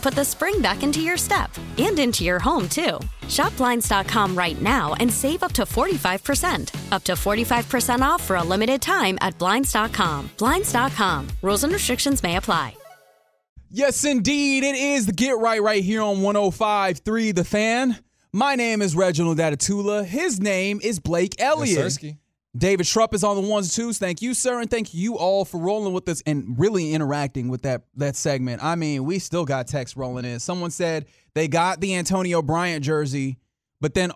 [0.00, 2.98] put the spring back into your step and into your home, too.
[3.28, 6.92] Shop Blinds.com right now and save up to 45%.
[6.92, 10.30] Up to 45% off for a limited time at Blinds.com.
[10.38, 11.28] Blinds.com.
[11.42, 12.74] Rules and restrictions may apply.
[13.72, 14.64] Yes, indeed.
[14.64, 17.96] It is the Get Right right here on 105.3 The Fan.
[18.32, 20.04] My name is Reginald Atatula.
[20.04, 21.78] His name is Blake Elliott.
[21.78, 22.18] Yes, Sirski.
[22.56, 23.98] David Shrupp is on the ones and twos.
[23.98, 27.62] Thank you, sir, and thank you all for rolling with us and really interacting with
[27.62, 28.62] that that segment.
[28.62, 30.40] I mean, we still got text rolling in.
[30.40, 33.38] Someone said they got the Antonio Bryant jersey,
[33.80, 34.10] but then,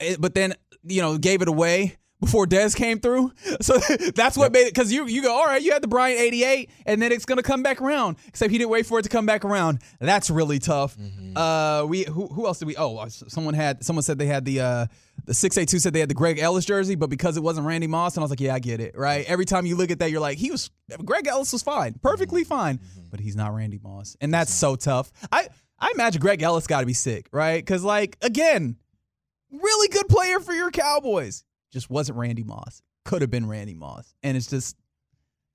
[0.00, 3.32] eh, but then you know gave it away before Dez came through.
[3.60, 3.78] So
[4.14, 5.62] that's what made it because you you go all right.
[5.62, 8.16] You had the Bryant '88, and then it's gonna come back around.
[8.26, 9.80] Except he didn't wait for it to come back around.
[10.00, 10.96] That's really tough.
[11.36, 12.76] Uh, we who, who else did we?
[12.76, 14.86] Oh, uh, someone had someone said they had the uh
[15.24, 17.66] the six eight two said they had the Greg Ellis jersey, but because it wasn't
[17.66, 18.96] Randy Moss, and I was like, yeah, I get it.
[18.96, 19.24] Right.
[19.26, 20.70] Every time you look at that, you're like, he was
[21.04, 22.80] Greg Ellis was fine, perfectly fine,
[23.10, 25.12] but he's not Randy Moss, and that's so tough.
[25.30, 25.48] I
[25.78, 27.58] I imagine Greg Ellis got to be sick, right?
[27.58, 28.76] Because like again,
[29.50, 31.44] really good player for your Cowboys.
[31.74, 32.82] Just wasn't Randy Moss.
[33.04, 34.14] Could have been Randy Moss.
[34.22, 34.76] And it's just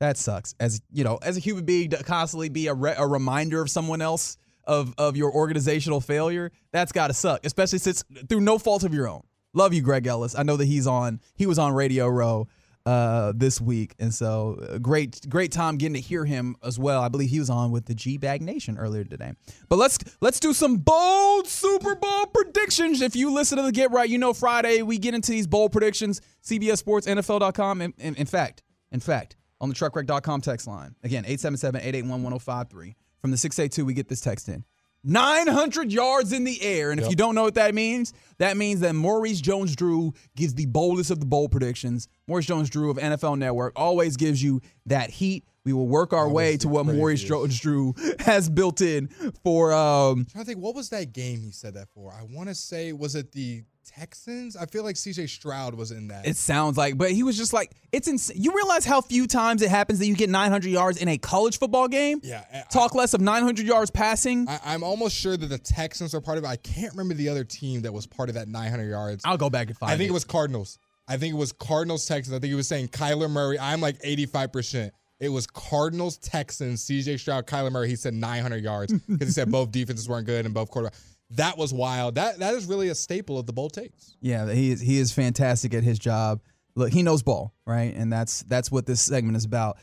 [0.02, 0.54] that sucks.
[0.60, 3.70] As you know, as a human being to constantly be a, re- a reminder of
[3.70, 8.60] someone else of of your organizational failure, that's got to suck, especially since through no
[8.60, 9.22] fault of your own.
[9.54, 10.38] Love you, Greg Ellis.
[10.38, 11.22] I know that he's on.
[11.36, 12.50] He was on Radio Row
[12.86, 17.02] uh, this week, and so uh, great, great time getting to hear him as well.
[17.02, 19.34] I believe he was on with the G Bag Nation earlier today.
[19.68, 23.02] But let's let's do some bold Super Bowl predictions.
[23.02, 25.72] If you listen to the Get Right, you know Friday we get into these bold
[25.72, 26.22] predictions.
[26.44, 27.82] CBS Sports, NFL.com.
[27.82, 33.38] In, in, in fact, in fact, on the truckwreck.com text line again 877-881-1053 from the
[33.38, 34.64] 682 we get this text in
[35.04, 36.92] 900 yards in the air.
[36.92, 40.66] And if you don't know what that means that means that maurice jones-drew gives the
[40.66, 42.08] boldest of the bold predictions.
[42.28, 45.46] Maurice jones-drew of nfl network always gives you that heat.
[45.66, 49.08] We will work our way to what maurice jones-drew has built in
[49.44, 52.14] for um I'm trying to think, what was that game he said that for?
[52.14, 53.64] I want to say, was it the
[53.96, 54.56] Texans?
[54.56, 56.28] I feel like CJ Stroud was in that.
[56.28, 58.38] It sounds like, but he was just like, it's insane.
[58.40, 61.58] You realize how few times it happens that you get 900 yards in a college
[61.60, 62.20] football game?
[62.24, 62.44] yeah.
[62.54, 64.48] I- Talk less of 900 yards passing.
[64.48, 66.48] I, I'm almost sure that the Texans are part of it.
[66.48, 69.24] I can't remember the other team that was part of that 900 yards.
[69.26, 70.78] I'll go back and find I think it was Cardinals.
[71.08, 72.36] I think it was Cardinals Texans.
[72.36, 73.58] I think he was saying Kyler Murray.
[73.60, 74.92] I'm like 85%.
[75.20, 77.90] It was Cardinals Texans, CJ Stroud, Kyler Murray.
[77.90, 81.02] He said 900 yards because he said both defenses weren't good and both quarterbacks.
[81.32, 82.16] That was wild.
[82.16, 84.16] That that is really a staple of the bold takes.
[84.22, 86.42] Yeah, he is he is fantastic at his job.
[86.76, 87.94] Look, he knows ball, right?
[87.96, 89.78] And that's that's what this segment is about.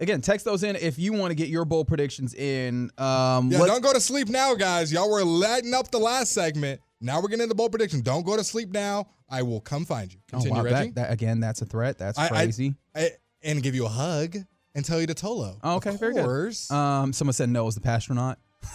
[0.00, 2.90] Again, text those in if you want to get your bold predictions in.
[2.98, 4.92] Um, Yeah, don't go to sleep now, guys.
[4.92, 6.80] Y'all were lighting up the last segment.
[7.00, 8.00] Now we're getting into bold prediction.
[8.00, 9.06] Don't go to sleep now.
[9.28, 10.18] I will come find you.
[10.32, 10.90] oh, Continue, wow, Reggie.
[10.90, 11.98] that, that again, that's a threat.
[11.98, 12.74] That's I- I- crazy.
[12.94, 13.10] I-
[13.42, 14.36] and give you a hug
[14.74, 15.58] and tell you to Tolo.
[15.62, 16.24] Oh, okay, of very good.
[16.70, 18.36] um, someone said no, it was the pastronaut.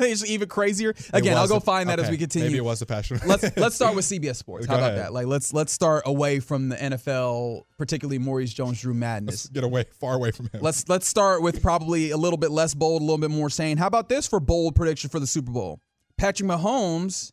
[0.00, 0.94] it's even crazier.
[1.12, 2.48] Again, I'll go find that as we continue.
[2.48, 3.20] Maybe it was a passion.
[3.26, 4.66] let's let's start with CBS Sports.
[4.66, 5.06] How Go about ahead.
[5.06, 5.12] that?
[5.12, 9.48] Like let's let's start away from the NFL, particularly Maurice Jones-Drew madness.
[9.48, 10.60] get away, far away from him.
[10.60, 13.76] Let's let's start with probably a little bit less bold, a little bit more sane.
[13.76, 15.80] How about this for bold prediction for the Super Bowl?
[16.16, 17.32] Patrick Mahomes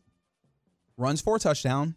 [0.97, 1.95] runs for a touchdown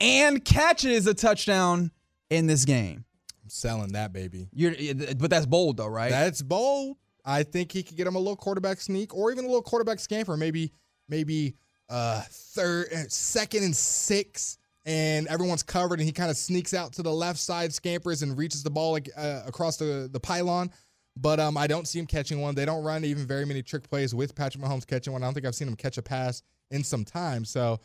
[0.00, 1.90] and catches a touchdown
[2.30, 3.04] in this game.
[3.42, 4.48] I'm selling that baby.
[4.52, 4.74] You're,
[5.16, 6.10] but that's bold though, right?
[6.10, 6.96] That's bold.
[7.24, 10.00] I think he could get him a little quarterback sneak or even a little quarterback
[10.00, 10.36] scamper.
[10.36, 10.72] Maybe,
[11.08, 11.54] maybe
[11.88, 14.58] uh third, uh, second and six.
[14.84, 18.36] and everyone's covered, and he kind of sneaks out to the left side, scampers, and
[18.36, 20.70] reaches the ball uh, across the, the pylon.
[21.16, 22.54] But um, I don't see him catching one.
[22.54, 25.22] They don't run even very many trick plays with Patrick Mahomes catching one.
[25.22, 27.44] I don't think I've seen him catch a pass in some time.
[27.44, 27.80] So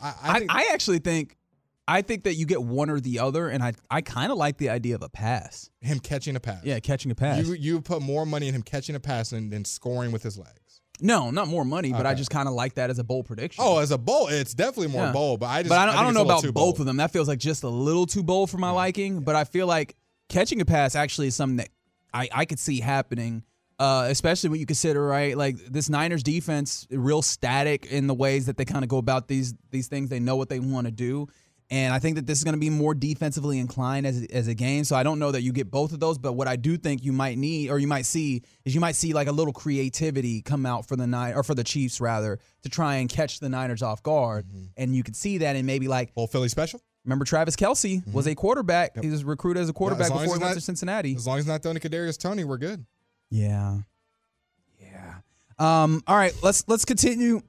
[0.00, 1.36] I, I, I, I actually think
[1.90, 4.58] I think that you get one or the other, and I I kind of like
[4.58, 5.70] the idea of a pass.
[5.80, 6.62] him catching a pass.
[6.62, 7.44] Yeah, catching a pass.
[7.46, 10.36] You you put more money in him catching a pass than, than scoring with his
[10.38, 10.82] legs.
[11.00, 13.64] no, not more money, but I just kind of like that as a bold prediction.
[13.66, 15.12] Oh, as a bowl, it's definitely more Yeah.
[15.12, 15.40] bold.
[15.40, 16.80] But I just but I don't, think I don't know about both bold.
[16.80, 16.96] of them.
[16.98, 19.20] That feels like just a little too bold for my liking.
[19.20, 19.96] But I feel like
[20.28, 21.68] catching a pass actually is something that
[22.12, 23.44] I, I could see happening,
[23.78, 28.46] uh, especially when you consider right like this Niners defense real static in the ways
[28.46, 30.10] that they kind of go about these these things.
[30.10, 31.28] They know what they want to do.
[31.70, 34.54] And I think that this is going to be more defensively inclined as, as a
[34.54, 34.84] game.
[34.84, 36.16] So I don't know that you get both of those.
[36.16, 38.96] But what I do think you might need, or you might see, is you might
[38.96, 42.38] see like a little creativity come out for the nine or for the Chiefs rather
[42.62, 44.46] to try and catch the Niners off guard.
[44.48, 44.64] Mm-hmm.
[44.78, 46.80] And you could see that in maybe like Bowl Philly special.
[47.04, 48.98] Remember Travis Kelce was a quarterback.
[49.00, 51.14] He was recruited as a quarterback long as before he went not- to Cincinnati.
[51.14, 52.84] As long as not throwing to Kadarius Toney, we're good.
[53.30, 53.78] Yeah.
[54.80, 55.14] Yeah.
[55.58, 57.42] Um, all right, let's let's continue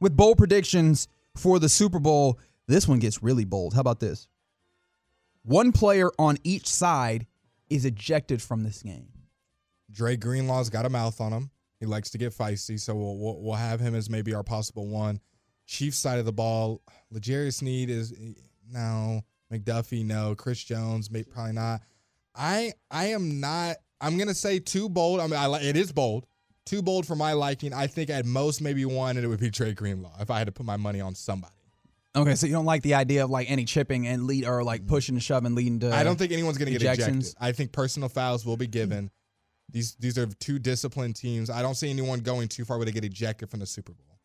[0.00, 1.06] with bold predictions
[1.36, 2.38] for the Super Bowl.
[2.70, 3.74] This one gets really bold.
[3.74, 4.28] How about this?
[5.42, 7.26] One player on each side
[7.68, 9.08] is ejected from this game.
[9.90, 11.50] Dre Greenlaw's got a mouth on him.
[11.80, 14.86] He likes to get feisty, so we'll, we'll we'll have him as maybe our possible
[14.86, 15.18] one.
[15.66, 16.80] Chiefs side of the ball,
[17.10, 18.14] L'Jarius Sneed is
[18.70, 21.80] no McDuffie, no Chris Jones, maybe probably not.
[22.36, 23.78] I I am not.
[24.00, 25.18] I'm gonna say too bold.
[25.18, 26.24] I mean, I it is bold,
[26.66, 27.72] too bold for my liking.
[27.72, 30.46] I think at most maybe one, and it would be Dre Greenlaw if I had
[30.46, 31.54] to put my money on somebody.
[32.16, 34.86] Okay, so you don't like the idea of like any chipping and lead or like
[34.86, 37.34] pushing and shoving leading to I don't think anyone's going to get ejected.
[37.40, 39.10] I think personal fouls will be given.
[39.70, 41.50] These these are two disciplined teams.
[41.50, 44.18] I don't see anyone going too far where they get ejected from the Super Bowl.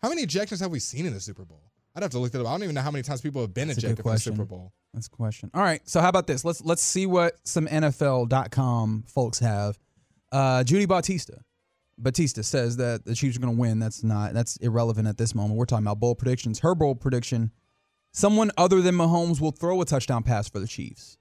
[0.00, 1.70] How many ejections have we seen in the Super Bowl?
[1.94, 2.46] I'd have to look that up.
[2.46, 4.18] I don't even know how many times people have been That's ejected from the.
[4.18, 4.72] Super Bowl.
[4.94, 5.50] That's a question.
[5.52, 5.86] All right.
[5.88, 6.44] So how about this?
[6.44, 9.78] Let's let's see what some NFL.com folks have.
[10.32, 11.40] Uh, Judy Battista.
[11.98, 13.78] Battista says that the Chiefs are going to win.
[13.78, 15.58] That's not that's irrelevant at this moment.
[15.58, 16.60] We're talking about bold predictions.
[16.60, 17.50] Her bold prediction:
[18.12, 21.18] someone other than Mahomes will throw a touchdown pass for the Chiefs.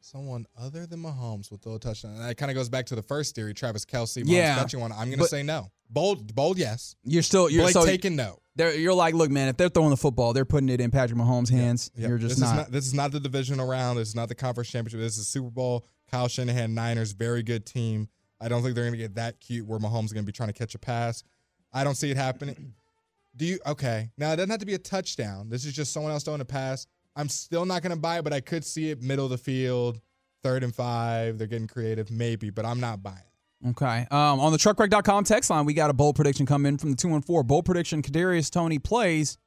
[0.00, 2.12] Someone other than Mahomes will throw a touchdown.
[2.12, 4.22] And that kind of goes back to the first theory, Travis Kelce.
[4.22, 4.92] Mahomes Yeah, catching one.
[4.92, 5.72] I'm going to say no.
[5.88, 6.94] Bold, bold, yes.
[7.04, 8.38] You're still you're Blake so taking no.
[8.56, 11.50] you're like, look, man, if they're throwing the football, they're putting it in Patrick Mahomes'
[11.50, 11.90] hands.
[11.96, 12.08] Yep.
[12.08, 12.50] You're just this not.
[12.50, 12.70] Is not.
[12.70, 13.98] This is not the divisional round.
[13.98, 15.00] This is not the conference championship.
[15.00, 15.86] This is Super Bowl.
[16.10, 18.08] Kyle Shanahan, Niners, very good team.
[18.44, 20.32] I don't think they're going to get that cute where Mahomes is going to be
[20.32, 21.24] trying to catch a pass.
[21.72, 22.74] I don't see it happening.
[23.36, 23.58] Do you?
[23.66, 24.10] Okay.
[24.18, 25.48] Now it doesn't have to be a touchdown.
[25.48, 26.86] This is just someone else throwing a pass.
[27.16, 29.38] I'm still not going to buy it, but I could see it middle of the
[29.38, 29.98] field,
[30.42, 31.38] third and five.
[31.38, 33.68] They're getting creative, maybe, but I'm not buying it.
[33.70, 34.06] Okay.
[34.10, 36.96] Um, on the truckwreck.com text line, we got a bold prediction come in from the
[36.96, 37.46] 214.
[37.46, 39.38] Bold prediction Kadarius Toney plays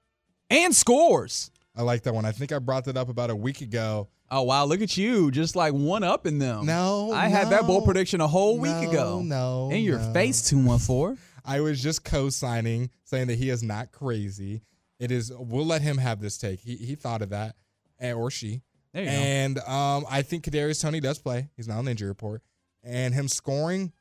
[0.50, 1.52] and scores.
[1.76, 2.26] I like that one.
[2.26, 4.08] I think I brought that up about a week ago.
[4.30, 4.66] Oh, wow.
[4.66, 5.32] Look at you.
[5.32, 6.66] Just like one up in them.
[6.66, 9.22] No, I had that bold prediction a whole week no, ago.
[9.24, 10.14] no, In your no.
[10.14, 11.18] face, 214.
[11.46, 14.64] I was just co-signing, saying that he is not crazy.
[15.00, 15.32] It is.
[15.32, 16.60] We'll let him have this take.
[16.60, 17.56] He he thought of that,
[18.00, 18.64] and, or she.
[18.94, 19.16] There you go.
[19.16, 21.48] and um, I think Kadarius Toney does play.
[21.56, 22.42] He's not on the injury report,
[22.84, 23.94] and him scoring.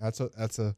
[0.00, 0.74] That's a that's a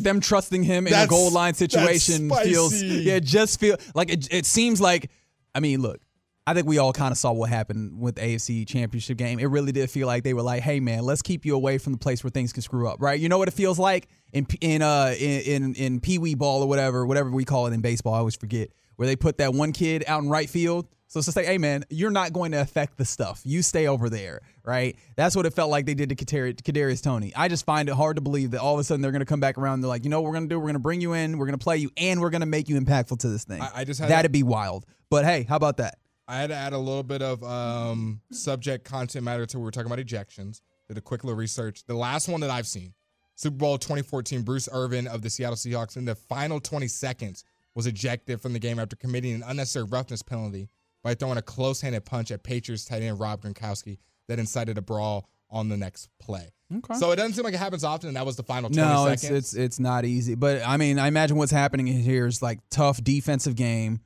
[0.00, 4.28] them trusting him in a That's- goal line situation feels yeah, just feel like it,
[4.30, 5.10] it seems like
[5.54, 6.00] I mean, look,
[6.46, 9.38] I think we all kind of saw what happened with the AFC championship game.
[9.38, 11.92] It really did feel like they were like, "Hey man, let's keep you away from
[11.92, 13.18] the place where things can screw up." Right?
[13.20, 16.62] You know what it feels like in in uh in in, in Pee Wee ball
[16.62, 19.54] or whatever, whatever we call it in baseball, I always forget, where they put that
[19.54, 22.52] one kid out in right field so it's just like, hey man, you're not going
[22.52, 23.42] to affect the stuff.
[23.44, 24.96] You stay over there, right?
[25.14, 27.34] That's what it felt like they did to Kadari- Kadarius Toney.
[27.36, 29.26] I just find it hard to believe that all of a sudden they're going to
[29.26, 29.74] come back around.
[29.74, 30.58] And they're like, you know what we're going to do?
[30.58, 31.36] We're going to bring you in.
[31.36, 33.60] We're going to play you, and we're going to make you impactful to this thing.
[33.60, 34.86] I- I just that'd be wild.
[35.10, 35.98] But hey, how about that?
[36.32, 39.64] I had to add a little bit of um, subject content matter to what we
[39.66, 40.62] were talking about ejections.
[40.88, 41.84] Did a quick little research.
[41.84, 42.94] The last one that I've seen,
[43.34, 47.86] Super Bowl 2014, Bruce Irvin of the Seattle Seahawks in the final 20 seconds was
[47.86, 50.68] ejected from the game after committing an unnecessary roughness penalty
[51.04, 53.98] by throwing a close-handed punch at Patriots tight end Rob Gronkowski
[54.28, 56.48] that incited a brawl on the next play.
[56.74, 56.94] Okay.
[56.94, 59.06] So it doesn't seem like it happens often, and that was the final 20 No,
[59.08, 59.38] it's seconds.
[59.38, 60.34] it's it's not easy.
[60.34, 64.00] But I mean, I imagine what's happening here is like tough defensive game,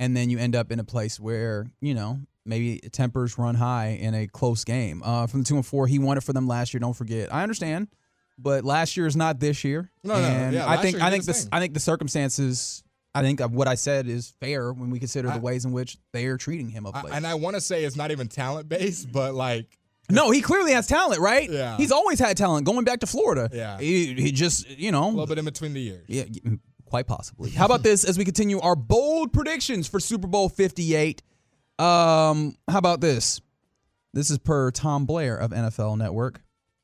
[0.00, 3.98] and then you end up in a place where you know maybe tempers run high
[4.00, 5.02] in a close game.
[5.04, 6.80] Uh, from the two and four, he won it for them last year.
[6.80, 7.32] Don't forget.
[7.32, 7.86] I understand,
[8.38, 9.90] but last year is not this year.
[10.02, 11.48] No, no, yeah, I think I think this.
[11.52, 12.82] I think the circumstances.
[13.12, 15.72] I think of what I said is fair when we consider I- the ways in
[15.72, 17.12] which they are treating him of I- late.
[17.14, 19.66] and I want to say it's not even talent based, but like
[20.08, 21.48] no, he clearly has talent, right?
[21.50, 21.76] Yeah.
[21.76, 22.66] He's always had talent.
[22.66, 23.78] Going back to Florida, Yeah.
[23.78, 26.04] he, he just you know a little bit in between the years.
[26.08, 26.24] yeah,
[26.90, 27.50] Quite possibly.
[27.50, 31.22] How about this as we continue our bold predictions for Super Bowl 58?
[31.78, 33.40] Um, how about this?
[34.12, 36.42] This is per Tom Blair of NFL Network.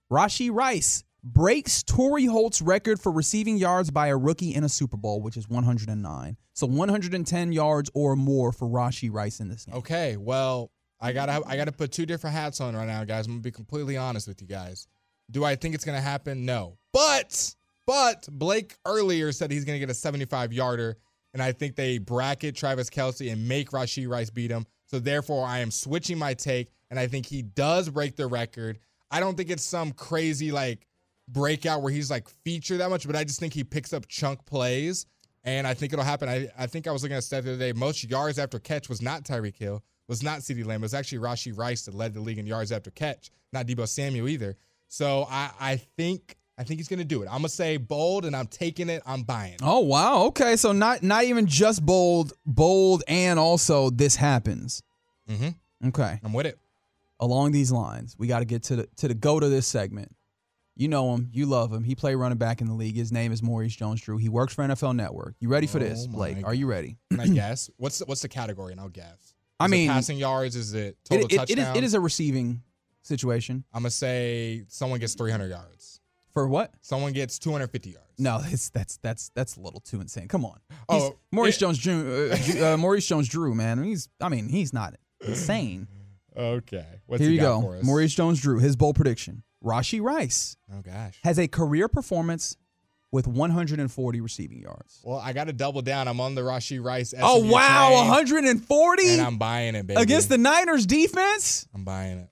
[0.08, 4.96] Rashee Rice breaks Torry Holt's record for receiving yards by a rookie in a Super
[4.96, 6.36] Bowl, which is 109.
[6.52, 9.74] So 110 yards or more for Rashee Rice in this game.
[9.74, 10.70] Okay, well,
[11.00, 13.26] I gotta I gotta put two different hats on right now, guys.
[13.26, 14.86] I'm gonna be completely honest with you guys.
[15.32, 16.44] Do I think it's gonna happen?
[16.44, 16.78] No.
[16.92, 17.55] But
[17.86, 20.96] but Blake earlier said he's gonna get a 75 yarder,
[21.32, 24.66] and I think they bracket Travis Kelce and make Rashee Rice beat him.
[24.86, 28.78] So therefore, I am switching my take, and I think he does break the record.
[29.10, 30.86] I don't think it's some crazy like
[31.28, 34.44] breakout where he's like featured that much, but I just think he picks up chunk
[34.46, 35.06] plays.
[35.44, 36.28] And I think it'll happen.
[36.28, 37.72] I, I think I was looking at stat the other day.
[37.72, 40.82] Most yards after catch was not Tyreek Hill, was not CeeDee Lamb.
[40.82, 43.86] It was actually Rashi Rice that led the league in yards after catch, not Deebo
[43.86, 44.56] Samuel either.
[44.88, 47.26] So I, I think I think he's gonna do it.
[47.26, 49.02] I'm gonna say bold, and I'm taking it.
[49.06, 49.56] I'm buying.
[49.62, 50.24] Oh wow.
[50.26, 54.82] Okay, so not not even just bold, bold, and also this happens.
[55.28, 55.88] Mm-hmm.
[55.88, 56.18] Okay.
[56.24, 56.58] I'm with it.
[57.20, 60.14] Along these lines, we got to get to the to the go to this segment.
[60.78, 61.84] You know him, you love him.
[61.84, 62.96] He played running back in the league.
[62.96, 64.18] His name is Maurice Jones-Drew.
[64.18, 65.34] He works for NFL Network.
[65.40, 66.44] You ready for this, Oh, my Blake?
[66.46, 66.98] Are you ready?
[67.10, 67.70] Can I guess?
[67.78, 68.72] What's the, what's the category?
[68.72, 69.34] And I'll guess.
[69.58, 70.54] I Is it mean, passing yards.
[70.54, 71.76] Is it It, total it- it is, touchdown?
[71.76, 72.60] it is a receiving
[73.02, 73.64] situation.
[73.72, 76.00] I'm gonna say someone gets 300 yards.
[76.36, 76.74] For what?
[76.82, 78.04] Someone gets 250 yards.
[78.18, 80.28] No, it's, that's that's that's a little too insane.
[80.28, 80.58] Come on.
[80.86, 83.82] Oh, He's- Maurice it- Jones Drew, uh, uh, Maurice Jones Drew, man.
[83.82, 85.88] He's I mean, he's not insane.
[86.36, 86.84] Okay.
[87.06, 87.66] What's Here he you got go.
[87.68, 87.84] for us?
[87.84, 89.44] Maurice Jones Drew, his bold prediction.
[89.64, 91.18] Rashee Rice Oh gosh.
[91.24, 92.58] has a career performance
[93.10, 95.00] with 140 receiving yards.
[95.04, 96.06] Well, I got to double down.
[96.06, 97.14] I'm on the Rashee Rice.
[97.18, 100.02] Oh wow, 140 And I'm buying it, baby.
[100.02, 101.66] against the Niners defense?
[101.74, 102.28] I'm buying it.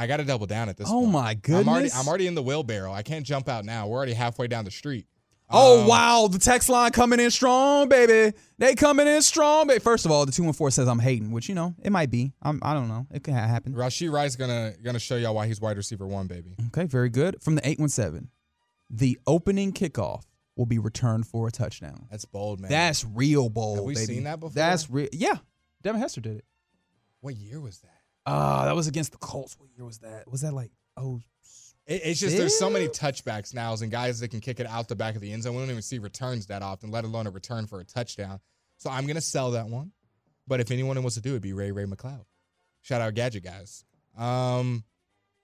[0.00, 0.88] I got to double down at this.
[0.88, 1.12] Oh point.
[1.12, 1.96] my I'm already, goodness.
[1.96, 2.92] I'm already in the wheelbarrow.
[2.92, 3.86] I can't jump out now.
[3.86, 5.06] We're already halfway down the street.
[5.52, 8.36] Oh Um, wow, the text line coming in strong, baby.
[8.58, 9.80] They coming in strong, baby.
[9.80, 12.10] First of all, the two one four says I'm hating, which you know it might
[12.10, 12.32] be.
[12.40, 13.06] I'm, I don't know.
[13.12, 13.74] It could ha- happen.
[13.74, 16.54] Rashee Rice gonna gonna show y'all why he's wide receiver one, baby.
[16.68, 17.42] Okay, very good.
[17.42, 18.30] From the eight one seven,
[18.88, 20.22] the opening kickoff
[20.56, 22.06] will be returned for a touchdown.
[22.10, 22.70] That's bold, man.
[22.70, 23.78] That's real bold.
[23.78, 24.06] Have we baby.
[24.06, 24.54] seen that before?
[24.54, 25.08] That's real.
[25.12, 25.38] Yeah,
[25.82, 26.44] Devin Hester did it.
[27.20, 27.99] what year was that?
[28.26, 29.56] Uh, that was against the Colts.
[29.58, 30.30] What year was that?
[30.30, 31.20] Was that like oh?
[31.86, 34.88] It, it's just there's so many touchbacks now, and guys that can kick it out
[34.88, 35.54] the back of the end zone.
[35.54, 38.40] We don't even see returns that often, let alone a return for a touchdown.
[38.76, 39.92] So I'm gonna sell that one.
[40.46, 42.24] But if anyone wants to do it, it'd be Ray Ray McCloud.
[42.82, 43.84] Shout out Gadget guys.
[44.16, 44.84] Um,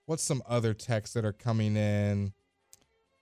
[0.05, 2.33] what's some other texts that are coming in?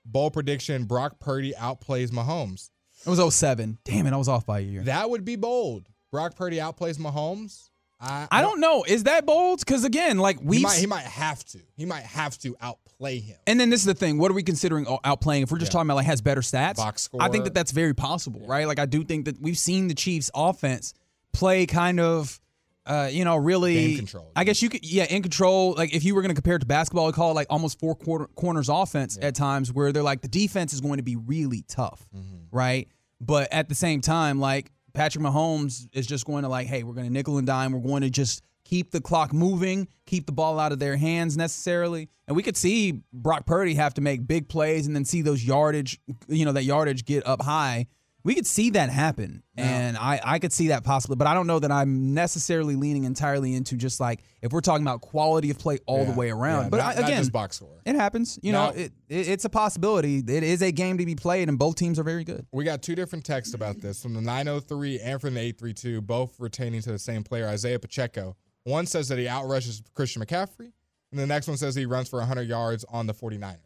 [0.05, 2.69] Bold prediction: Brock Purdy outplays Mahomes.
[3.05, 3.77] It was 07.
[3.83, 4.81] Damn it, I was off by a year.
[4.83, 5.89] That would be bold.
[6.11, 7.69] Brock Purdy outplays Mahomes.
[7.99, 8.83] I, I don't know.
[8.83, 9.59] Is that bold?
[9.59, 11.59] Because again, like we He might, he might have to.
[11.75, 13.37] He might have to outplay him.
[13.47, 14.17] And then this is the thing.
[14.17, 15.43] What are we considering outplaying?
[15.43, 15.77] If we're just Yeah.
[15.79, 18.67] talking about like has better stats, Box I think that that's very possible, right?
[18.67, 20.93] Like I do think that we've seen the Chiefs' offense
[21.33, 22.39] play kind of,
[22.85, 23.73] uh, you know, really.
[23.75, 24.29] Game control.
[24.35, 25.73] I guess you could, yeah, in control.
[25.77, 27.79] Like if you were going to compare it to basketball, we call it like almost
[27.79, 31.15] four quarter, corners offense at times, where they're like the defense is going to be
[31.15, 32.55] really tough, Mm-hmm.
[32.55, 32.87] right?
[33.21, 36.93] But at the same time, like Patrick Mahomes is just going to like, hey, we're
[36.93, 37.73] going to nickel and dime.
[37.73, 41.37] We're going to just keep the clock moving, keep the ball out of their hands
[41.37, 42.09] necessarily.
[42.27, 45.43] And we could see Brock Purdy have to make big plays and then see those
[45.43, 47.87] yardage, you know, that yardage get up high.
[48.25, 49.43] We could see that happen.
[49.55, 53.03] And I, I could see that possibly, but I don't know that I'm necessarily leaning
[53.05, 56.31] entirely into just like if we're talking about quality of play all Yeah, the way
[56.31, 56.63] around.
[56.63, 57.79] yeah, but not, I, again, box score.
[57.85, 58.39] it happens.
[58.41, 60.17] You know, it, it it's a possibility.
[60.17, 62.45] It is a game to be played, and both teams are very good.
[62.51, 66.39] We got two different texts about this from the 903 and from the 832, both
[66.39, 68.35] retaining to the same player, Isaiah Pacheco.
[68.63, 70.71] One says that he outrushes Christian McCaffrey,
[71.11, 73.57] and the next one says he runs for 100 yards on the 49ers.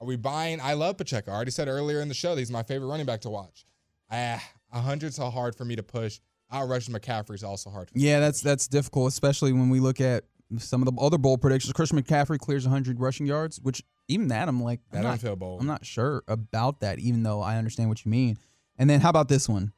[0.00, 0.60] Are we buying?
[0.60, 1.32] I love Pacheco.
[1.32, 3.64] I already said earlier in the show that he's my favorite running back to watch.
[4.10, 4.42] Ah,
[4.74, 6.20] 100's so hard for me to push.
[6.52, 8.04] Outrushes McCaffrey's also hard for me.
[8.04, 10.24] Yeah, that's that's difficult, especially when we look at
[10.58, 11.72] some of the other bold predictions.
[11.72, 15.36] Christian McCaffrey clears 100 rushing yards, which even that I'm like, That I'm not, feel
[15.36, 15.60] bold.
[15.60, 18.38] I'm not sure about that, even though I understand what you mean.
[18.78, 19.72] And then how about this one?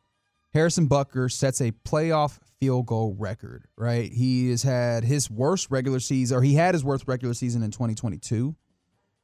[0.53, 4.11] Harrison Butker sets a playoff field goal record, right?
[4.11, 7.71] He has had his worst regular season, or he had his worst regular season in
[7.71, 8.57] 2022.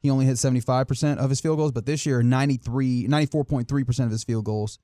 [0.01, 4.25] He only hit 75% of his field goals, but this year, 93, 94.3% of his
[4.25, 4.79] field goals.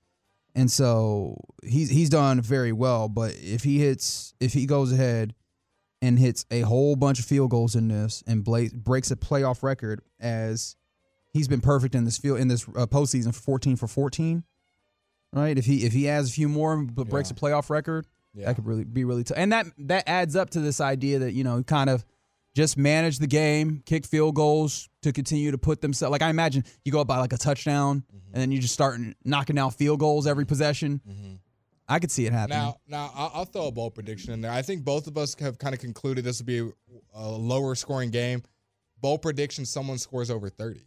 [0.54, 3.08] And so he's he's done very well.
[3.08, 5.34] But if he hits, if he goes ahead
[6.02, 9.62] and hits a whole bunch of field goals in this and bla- breaks a playoff
[9.62, 10.76] record as
[11.32, 14.42] he's been perfect in this field in this uh, postseason for 14 for 14,
[15.32, 15.56] right?
[15.58, 18.46] If he if he adds a few more but breaks a playoff record, Yeah.
[18.46, 19.36] that could really be really tough.
[19.38, 22.04] And that that adds up to this idea that you know kind of
[22.58, 26.10] just manage the game, kick field goals to continue to put themselves.
[26.10, 28.32] Like I imagine you go up by like a touchdown, mm-hmm.
[28.32, 31.00] and then you just start knocking down field goals every possession.
[31.08, 31.34] Mm-hmm.
[31.88, 32.58] I could see it happening.
[32.58, 34.50] Now, now I'll, I'll, throw a bold prediction in there.
[34.50, 36.72] I think both of us have kind of concluded this will be a,
[37.14, 38.42] a lower scoring game.
[39.00, 40.82] Bold prediction: someone scores over thirty.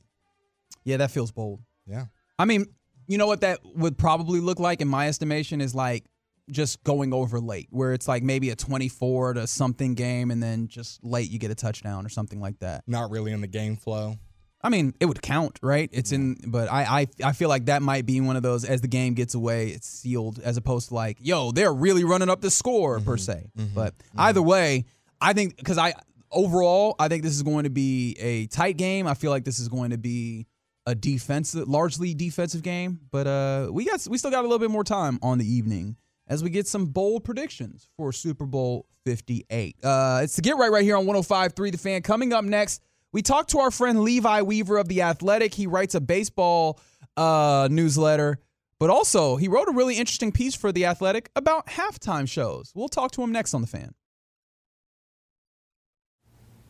[0.83, 1.61] Yeah, that feels bold.
[1.87, 2.07] Yeah.
[2.37, 2.65] I mean,
[3.07, 6.03] you know what that would probably look like in my estimation is like
[6.51, 10.67] just going over late, where it's like maybe a 24 to something game, and then
[10.67, 12.83] just late you get a touchdown or something like that.
[12.87, 14.17] Not really in the game flow.
[14.63, 15.89] I mean, it would count, right?
[15.91, 18.81] It's in, but I, I, I feel like that might be one of those as
[18.81, 22.41] the game gets away, it's sealed, as opposed to like, yo, they're really running up
[22.41, 23.49] the score mm-hmm, per se.
[23.57, 24.19] Mm-hmm, but mm-hmm.
[24.19, 24.85] either way,
[25.19, 25.95] I think because I
[26.31, 29.07] overall, I think this is going to be a tight game.
[29.07, 30.47] I feel like this is going to be
[30.85, 32.99] a defensive, largely defensive game.
[33.11, 35.95] But uh, we got we still got a little bit more time on the evening
[36.31, 39.75] as we get some bold predictions for Super Bowl 58.
[39.83, 42.01] Uh, it's the get right right here on 105.3 The Fan.
[42.01, 45.53] Coming up next, we talked to our friend Levi Weaver of The Athletic.
[45.53, 46.79] He writes a baseball
[47.17, 48.39] uh, newsletter,
[48.79, 52.71] but also he wrote a really interesting piece for The Athletic about halftime shows.
[52.73, 53.93] We'll talk to him next on The Fan.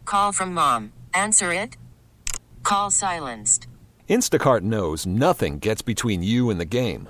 [0.06, 0.92] Call from mom.
[1.14, 1.78] Answer it.
[2.64, 3.68] Call silenced.
[4.10, 7.10] Instacart knows nothing gets between you and the game.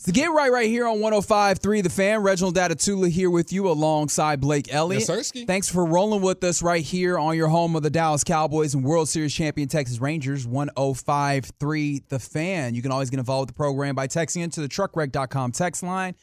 [0.00, 0.04] ads.audacy.com.
[0.04, 4.40] To get right right here on 105.3 The Fan, Reginald Atatula here with you alongside
[4.40, 5.08] Blake Elliott.
[5.08, 8.74] Yes, Thanks for rolling with us right here on your home of the Dallas Cowboys
[8.74, 12.74] and World Series champion Texas Rangers, 105.3 The Fan.
[12.74, 16.14] You can always get involved with the program by texting into the truckwreck.com text line,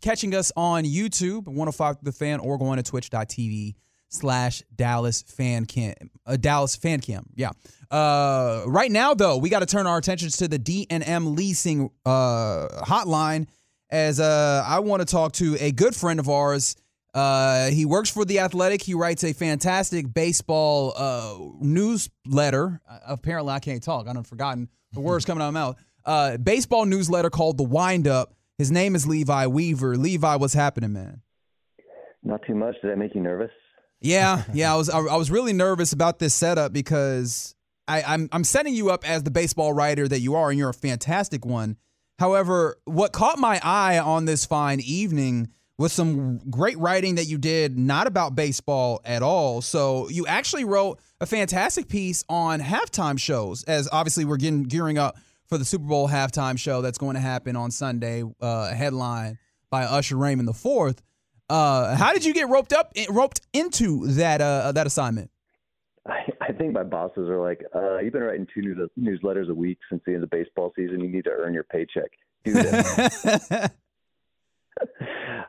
[0.00, 3.74] catching us on YouTube, 105 The Fan, or going to twitch.tv
[4.08, 5.94] slash Dallas fan cam,
[6.26, 7.26] uh, Dallas fan cam.
[7.34, 7.50] Yeah.
[7.90, 12.68] Uh, right now, though, we got to turn our attentions to the D&M leasing uh,
[12.82, 13.46] hotline
[13.90, 16.76] as uh, I want to talk to a good friend of ours.
[17.14, 18.82] Uh, he works for The Athletic.
[18.82, 22.80] He writes a fantastic baseball uh, newsletter.
[22.88, 24.06] Uh, apparently, I can't talk.
[24.06, 25.76] I've forgotten the words coming out of my mouth.
[26.04, 28.34] Uh, baseball newsletter called The Wind Up.
[28.58, 29.96] His name is Levi Weaver.
[29.96, 31.22] Levi, what's happening, man?
[32.22, 32.74] Not too much.
[32.82, 33.50] Did that make you nervous?
[34.00, 34.72] Yeah, yeah.
[34.72, 37.54] I was I, I was really nervous about this setup because
[37.88, 40.70] I, I'm I'm setting you up as the baseball writer that you are, and you're
[40.70, 41.76] a fantastic one.
[42.18, 47.36] However, what caught my eye on this fine evening was some great writing that you
[47.36, 49.60] did, not about baseball at all.
[49.60, 54.96] So you actually wrote a fantastic piece on halftime shows, as obviously we're getting gearing
[54.96, 58.24] up for the Super Bowl halftime show that's going to happen on Sunday.
[58.40, 59.38] Uh, headline
[59.70, 61.02] by Usher Raymond the Fourth.
[61.48, 65.30] Uh, how did you get roped up, roped into that uh, that assignment?
[66.06, 69.54] I, I think my bosses are like, uh, "You've been writing two news, newsletters a
[69.54, 71.00] week since the end of the baseball season.
[71.00, 72.10] You need to earn your paycheck.
[72.44, 73.72] Do that."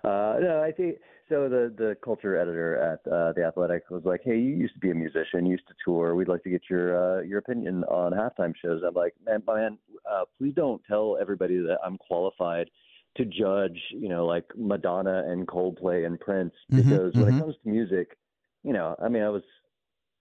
[0.04, 0.98] uh, no, I think
[1.30, 1.50] so.
[1.50, 4.92] The the culture editor at uh, the Athletic was like, "Hey, you used to be
[4.92, 6.16] a musician, you used to tour.
[6.16, 9.78] We'd like to get your uh, your opinion on halftime shows." I'm like, "Man, man,
[10.10, 12.70] uh, please don't tell everybody that I'm qualified."
[13.18, 17.38] To judge, you know, like Madonna and Coldplay and Prince mm-hmm, because mm-hmm, when mm-hmm.
[17.38, 18.18] it comes to music,
[18.64, 19.44] you know, I mean, I was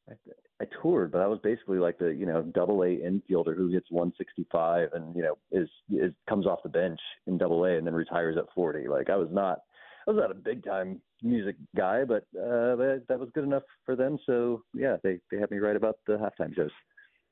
[0.08, 0.14] I,
[0.60, 3.90] I toured, but I was basically like the you know double A infielder who hits
[3.90, 7.94] 165 and you know is is comes off the bench in double A and then
[7.94, 8.88] retires at 40.
[8.88, 9.60] Like I was not
[10.06, 13.64] I was not a big time music guy, but uh, that, that was good enough
[13.84, 14.18] for them.
[14.26, 16.70] So yeah, they they had me write about the halftime shows.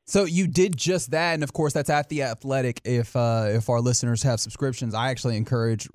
[0.07, 2.81] So you did just that, and of course that's at the Athletic.
[2.85, 5.89] If uh, if our listeners have subscriptions, I actually encourage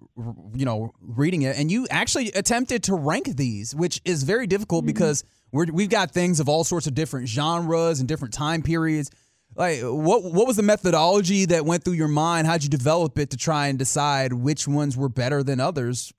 [0.56, 1.58] you know reading it.
[1.58, 4.88] And you actually attempted to rank these, which is very difficult mm-hmm.
[4.88, 9.12] because we're, we've got things of all sorts of different genres and different time periods.
[9.56, 12.48] Like what what was the methodology that went through your mind?
[12.48, 16.12] How'd you develop it to try and decide which ones were better than others?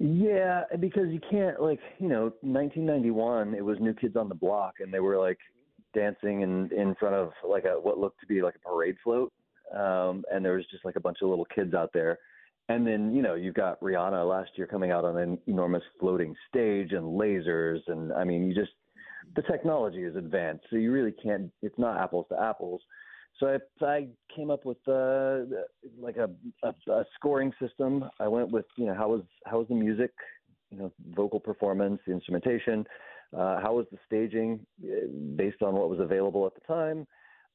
[0.00, 3.54] Yeah, because you can't like you know 1991.
[3.54, 5.38] It was New Kids on the Block, and they were like
[5.94, 9.32] dancing in in front of like a what looked to be like a parade float,
[9.74, 12.18] um, and there was just like a bunch of little kids out there.
[12.68, 16.34] And then you know you've got Rihanna last year coming out on an enormous floating
[16.48, 18.72] stage and lasers, and I mean you just
[19.36, 21.50] the technology is advanced, so you really can't.
[21.62, 22.80] It's not apples to apples.
[23.40, 25.40] So I, I came up with uh,
[25.98, 26.30] like a,
[26.62, 28.04] a, a scoring system.
[28.20, 30.12] I went with you know how was how was the music,
[30.70, 32.84] you know vocal performance, the instrumentation,
[33.36, 37.06] uh, how was the staging uh, based on what was available at the time?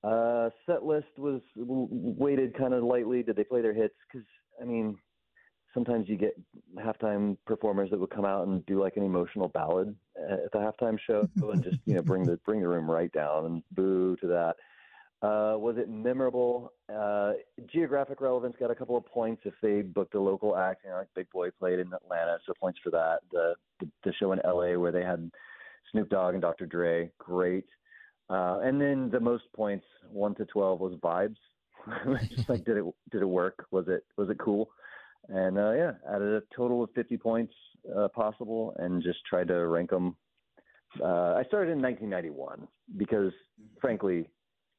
[0.03, 3.23] Uh, set list was weighted kind of lightly.
[3.23, 3.95] Did they play their hits?
[4.11, 4.27] Because
[4.61, 4.97] I mean,
[5.73, 6.39] sometimes you get
[6.79, 9.95] halftime performers that would come out and do like an emotional ballad
[10.29, 13.45] at the halftime show and just you know bring the bring the room right down
[13.45, 14.55] and boo to that.
[15.19, 16.71] Uh, was it memorable?
[16.93, 17.33] Uh,
[17.71, 20.81] geographic relevance got a couple of points if they booked a local act.
[20.83, 23.19] You know, like Big Boi played in Atlanta, so points for that.
[23.31, 25.31] The, the the show in LA where they had
[25.91, 26.65] Snoop Dogg and Dr.
[26.65, 27.65] Dre, great.
[28.29, 31.37] Uh, and then the most points, one to twelve, was vibes.
[32.35, 33.65] Just like, did it did it work?
[33.71, 34.69] Was it was it cool?
[35.29, 37.53] And uh, yeah, added a total of fifty points
[37.95, 40.15] uh, possible, and just tried to rank them.
[41.01, 43.33] Uh, I started in 1991 because,
[43.81, 44.29] frankly,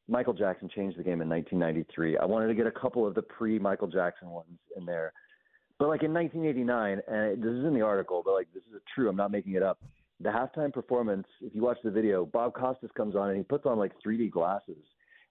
[0.09, 2.17] Michael Jackson changed the game in 1993.
[2.17, 5.13] I wanted to get a couple of the pre-Michael Jackson ones in there.
[5.79, 9.09] But like in 1989, and this is in the article, but like this is true.
[9.09, 9.79] I'm not making it up
[10.21, 13.67] the halftime performance, if you watch the video, Bob Costas comes on and he puts
[13.67, 14.85] on like 3D glasses,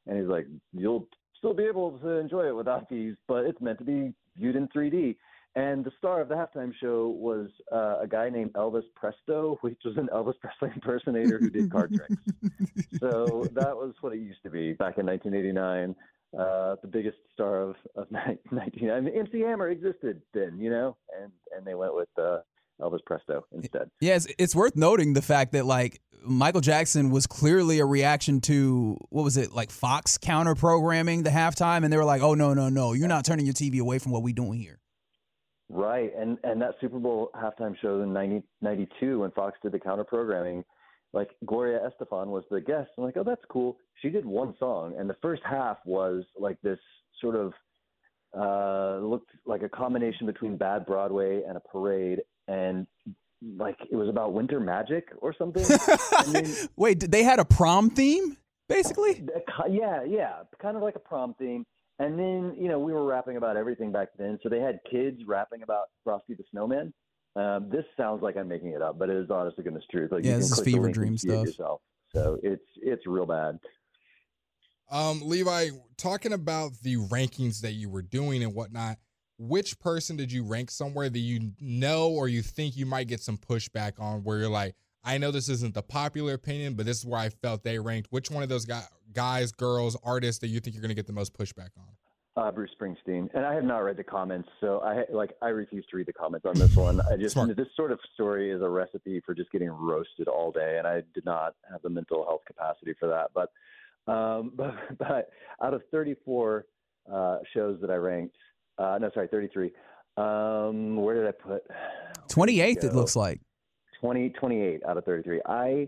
[0.05, 3.79] and he's like, "You'll still be able to enjoy it without these, but it's meant
[3.79, 5.17] to be viewed in 3D."
[5.55, 9.79] And the star of the halftime show was uh, a guy named Elvis Presto, which
[9.83, 12.21] was an Elvis Presley impersonator who did card tricks.
[12.99, 15.95] so that was what it used to be back in 1989.
[16.37, 18.05] Uh, the biggest star of of
[18.51, 18.91] 19.
[18.91, 22.39] I mean, MC Hammer existed then, you know, and and they went with uh,
[22.81, 23.89] Elvis Presto instead.
[23.99, 28.97] Yes, it's, worth noting the fact that like Michael Jackson was clearly a reaction to
[29.09, 32.53] what was it like Fox counter programming the halftime, and they were like, "Oh no,
[32.53, 34.79] no, no, you're not turning your TV away from what we're doing here."
[35.69, 40.03] Right, and and that Super Bowl halftime show in 1992 when Fox did the counter
[40.03, 40.63] programming,
[41.13, 42.89] like Gloria Estefan was the guest.
[42.97, 43.77] I'm like, oh, that's cool.
[44.01, 46.79] She did one song, and the first half was like this
[47.19, 47.53] sort of
[48.37, 52.87] uh, looked like a combination between Bad Broadway and a parade, and
[53.57, 55.63] like it was about winter magic or something.
[56.31, 59.23] then, Wait, they had a prom theme, basically?
[59.69, 61.65] Yeah, yeah, kind of like a prom theme.
[61.99, 65.21] And then you know we were rapping about everything back then, so they had kids
[65.25, 66.93] rapping about Frosty the Snowman.
[67.35, 70.11] Um, this sounds like I'm making it up, but it is honestly goodness truth.
[70.11, 71.45] Like yeah, this is fever dream stuff.
[71.45, 71.81] Yourself.
[72.13, 73.59] So it's it's real bad.
[74.89, 78.97] Um, Levi, talking about the rankings that you were doing and whatnot,
[79.37, 83.21] which person did you rank somewhere that you know or you think you might get
[83.21, 86.99] some pushback on where you're like, I know this isn't the popular opinion, but this
[86.99, 88.11] is where I felt they ranked.
[88.11, 91.07] Which one of those guys, guys girls, artists that you think you're going to get
[91.07, 91.85] the most pushback on?
[92.35, 95.83] Uh, Bruce Springsteen, and I have not read the comments, so I like I refuse
[95.89, 97.01] to read the comments on this one.
[97.09, 97.55] I just Smart.
[97.55, 101.01] this sort of story is a recipe for just getting roasted all day, and I
[101.15, 103.31] did not have the mental health capacity for that.
[103.33, 103.49] But
[104.11, 105.29] um, but, but
[105.63, 106.65] out of 34
[107.11, 108.35] uh, shows that I ranked,
[108.77, 109.71] uh, no, sorry, 33.
[110.17, 111.63] Um, where did I put?
[112.29, 113.39] 28th, it looks like.
[114.01, 115.41] 20, 28 out of 33.
[115.45, 115.87] I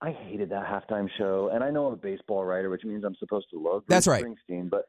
[0.00, 3.14] I hated that halftime show, and I know I'm a baseball writer, which means I'm
[3.14, 4.22] supposed to love Bruce That's right.
[4.22, 4.88] Springsteen, but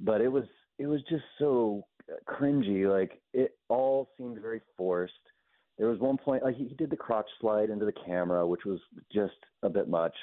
[0.00, 0.44] but it was
[0.78, 1.84] it was just so
[2.26, 2.90] cringy.
[2.90, 5.12] Like it all seemed very forced.
[5.76, 8.64] There was one point like he, he did the crotch slide into the camera, which
[8.64, 8.80] was
[9.12, 10.14] just a bit much.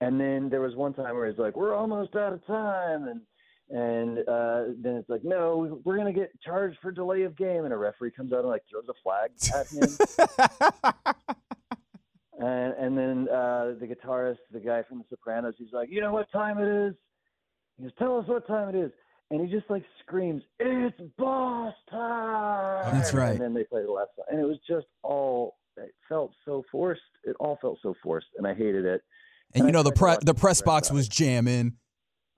[0.00, 3.22] And then there was one time where he's like, "We're almost out of time," and
[3.70, 7.72] and uh, then it's like, "No, we're gonna get charged for delay of game," and
[7.72, 11.04] a referee comes out and like throws a flag at him.
[12.40, 16.12] and and then uh, the guitarist, the guy from The Sopranos, he's like, "You know
[16.12, 16.94] what time it is?"
[17.76, 18.90] He goes, "Tell us what time it is."
[19.30, 23.32] And he just like screams, "It's boss time!" That's right.
[23.32, 25.56] And then they play the last song, and it was just all.
[25.76, 27.02] It felt so forced.
[27.24, 29.02] It all felt so forced, and I hated it.
[29.54, 31.76] And, you know the pre- the press box was jamming.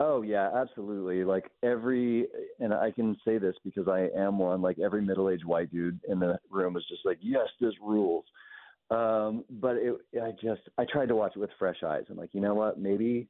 [0.02, 1.24] Oh yeah, absolutely.
[1.24, 2.26] Like every,
[2.58, 4.62] and I can say this because I am one.
[4.62, 8.24] Like every middle-aged white dude in the room was just like, "Yes, this rules."
[8.90, 12.04] Um, but it, I just, I tried to watch it with fresh eyes.
[12.10, 12.80] I'm like, you know what?
[12.80, 13.28] Maybe,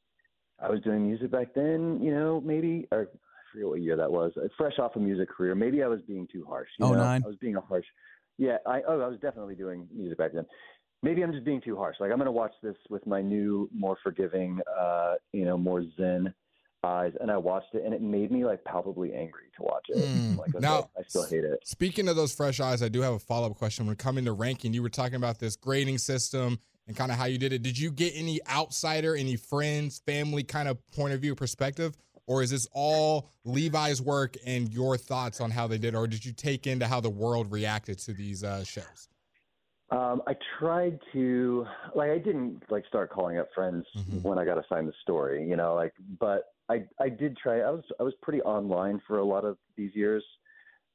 [0.61, 3.07] I was doing music back then, you know, maybe or I
[3.53, 4.33] forget what year that was.
[4.57, 6.69] Fresh off a music career, maybe I was being too harsh.
[6.79, 7.05] You Oh, know?
[7.05, 7.23] nine?
[7.25, 7.85] I was being a harsh.
[8.39, 10.47] Yeah, I oh I was definitely doing music back then.
[11.03, 11.97] Maybe I'm just being too harsh.
[11.99, 16.33] Like I'm gonna watch this with my new, more forgiving, uh, you know, more zen
[16.85, 19.99] eyes, and I watched it, and it made me like palpably angry to watch it.
[19.99, 20.39] Mm.
[20.39, 21.61] Like okay, Now- I still hate it.
[21.65, 23.87] Speaking of those fresh eyes, I do have a follow up question.
[23.87, 27.27] When coming to ranking, you were talking about this grading system and kind of how
[27.27, 27.63] you did it.
[27.63, 31.97] Did you get any outsider, any friends, family kind of point of view perspective?
[32.27, 35.95] Or is this all Levi's work and your thoughts on how they did?
[35.95, 39.09] Or did you take into how the world reacted to these uh, shows?
[39.91, 41.67] Um, I tried to
[41.97, 43.85] like I didn't like start calling up friends
[44.23, 47.71] when I got assigned the story, you know, like but I I did try I
[47.71, 50.25] was I was pretty online for a lot of these years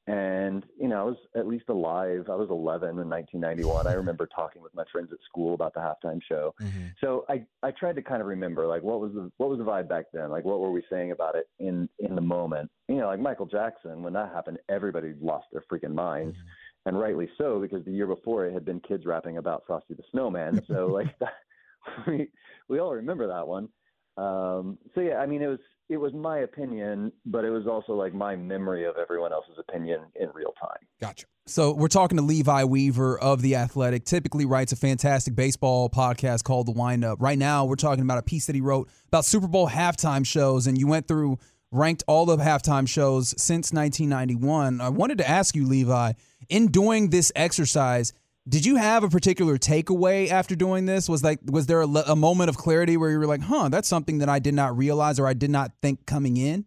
[0.08, 2.26] and you know, I was at least alive.
[2.30, 3.88] I was 11 in 1991.
[3.88, 6.54] I remember talking with my friends at school about the halftime show.
[6.62, 6.86] Mm-hmm.
[7.00, 9.64] So I I tried to kind of remember like what was the what was the
[9.64, 10.30] vibe back then?
[10.30, 12.70] Like what were we saying about it in in the moment?
[12.88, 16.36] You know, like Michael Jackson when that happened, everybody lost their freaking minds.
[16.36, 16.88] Mm-hmm.
[16.88, 20.04] And rightly so because the year before it had been kids rapping about Frosty the
[20.12, 20.62] Snowman.
[20.68, 21.34] So like that,
[22.06, 22.28] we
[22.68, 23.68] we all remember that one.
[24.16, 27.92] Um so yeah, I mean it was it was my opinion, but it was also
[27.92, 30.78] like my memory of everyone else's opinion in real time.
[31.00, 31.26] Gotcha.
[31.46, 34.04] So we're talking to Levi Weaver of The Athletic.
[34.04, 37.22] Typically writes a fantastic baseball podcast called The Wind Up.
[37.22, 40.66] Right now, we're talking about a piece that he wrote about Super Bowl halftime shows,
[40.66, 41.38] and you went through
[41.70, 44.80] ranked all the halftime shows since 1991.
[44.80, 46.12] I wanted to ask you, Levi,
[46.48, 48.12] in doing this exercise,
[48.48, 51.08] did you have a particular takeaway after doing this?
[51.08, 53.88] Was like was there a, a moment of clarity where you were like, "Huh, that's
[53.88, 56.64] something that I did not realize or I did not think coming in"?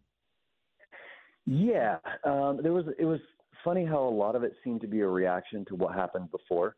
[1.46, 2.86] Yeah, um, there was.
[2.98, 3.20] It was
[3.64, 6.76] funny how a lot of it seemed to be a reaction to what happened before,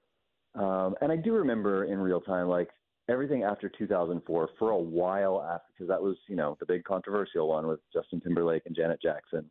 [0.55, 2.69] um, and I do remember in real time, like
[3.09, 7.47] everything after 2004, for a while after, because that was you know the big controversial
[7.47, 9.49] one with Justin Timberlake and Janet Jackson.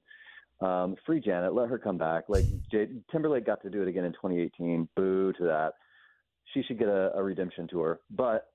[0.61, 2.25] Um, free Janet, let her come back.
[2.29, 4.89] Like J- Timberlake got to do it again in 2018.
[4.97, 5.75] Boo to that.
[6.53, 8.01] She should get a, a redemption tour.
[8.11, 8.47] But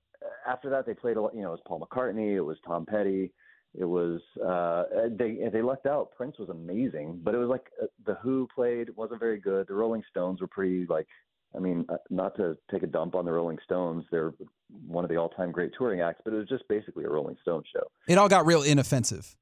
[0.48, 1.36] after that, they played a lot.
[1.36, 3.32] You know, it was Paul McCartney, it was Tom Petty,
[3.78, 4.84] it was uh,
[5.18, 6.12] they they lucked out.
[6.16, 9.68] Prince was amazing, but it was like uh, the Who played wasn't very good.
[9.68, 11.08] The Rolling Stones were pretty like.
[11.56, 14.34] I mean, uh, not to take a dump on the Rolling Stones, they're
[14.86, 17.64] one of the all-time great touring acts, but it was just basically a Rolling Stone
[17.74, 17.84] show.
[18.10, 19.38] It all got real inoffensive.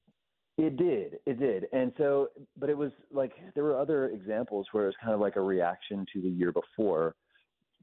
[0.58, 4.84] It did, it did, and so, but it was like there were other examples where
[4.84, 7.16] it was kind of like a reaction to the year before,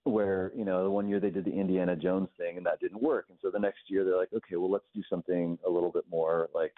[0.05, 3.03] where you know the one year they did the Indiana Jones thing and that didn't
[3.03, 5.91] work, and so the next year they're like, okay, well let's do something a little
[5.91, 6.73] bit more like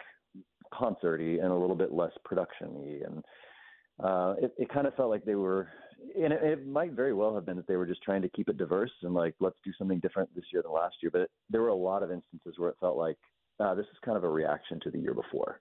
[0.73, 3.23] concerty and a little bit less production-y, and
[4.03, 5.69] uh, it, it kind of felt like they were,
[6.19, 8.49] and it, it might very well have been that they were just trying to keep
[8.49, 11.61] it diverse and like let's do something different this year than last year, but there
[11.61, 13.19] were a lot of instances where it felt like
[13.61, 15.61] uh, this is kind of a reaction to the year before.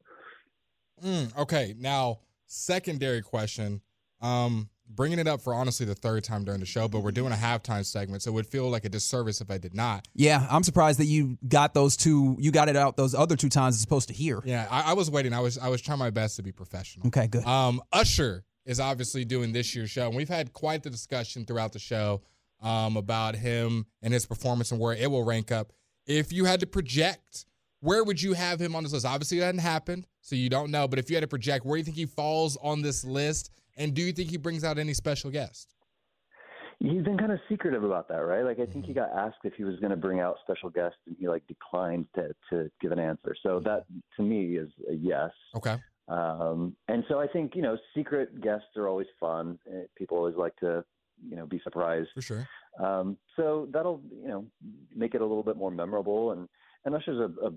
[1.04, 3.82] Mm, okay, now secondary question.
[4.22, 7.32] Um, bringing it up for honestly the third time during the show, but we're doing
[7.32, 10.08] a halftime segment, so it would feel like a disservice if I did not.
[10.14, 12.36] Yeah, I'm surprised that you got those two.
[12.40, 14.42] You got it out those other two times as opposed to here.
[14.46, 15.34] Yeah, I, I was waiting.
[15.34, 17.08] I was I was trying my best to be professional.
[17.08, 17.46] Okay, good.
[17.46, 21.74] Um, Usher is obviously doing this year's show, and we've had quite the discussion throughout
[21.74, 22.22] the show
[22.62, 25.74] um, about him and his performance and where it will rank up.
[26.06, 27.46] If you had to project,
[27.80, 29.06] where would you have him on this list?
[29.06, 30.88] Obviously, it hadn't happened, so you don't know.
[30.88, 33.52] But if you had to project, where do you think he falls on this list?
[33.78, 35.68] And do you think he brings out any special guests?
[36.80, 38.44] He's been kind of secretive about that, right?
[38.44, 40.98] Like I think he got asked if he was going to bring out special guests,
[41.06, 43.36] and he like declined to to give an answer.
[43.44, 43.86] So that
[44.18, 45.30] to me is a yes.
[45.56, 45.78] Okay.
[46.08, 49.60] Um, and so I think you know secret guests are always fun.
[49.72, 50.84] Eh, People always like to
[51.24, 52.10] you know be surprised.
[52.16, 52.50] For sure.
[52.80, 54.46] Um, so that'll you know
[54.96, 56.32] make it a little bit more memorable.
[56.32, 56.50] And
[56.86, 57.52] and Usher's a, a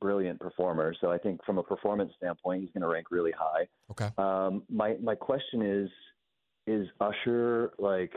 [0.00, 3.66] brilliant performer, so I think from a performance standpoint, he's going to rank really high.
[3.90, 4.10] Okay.
[4.18, 5.90] Um, my my question is,
[6.66, 8.12] is Usher like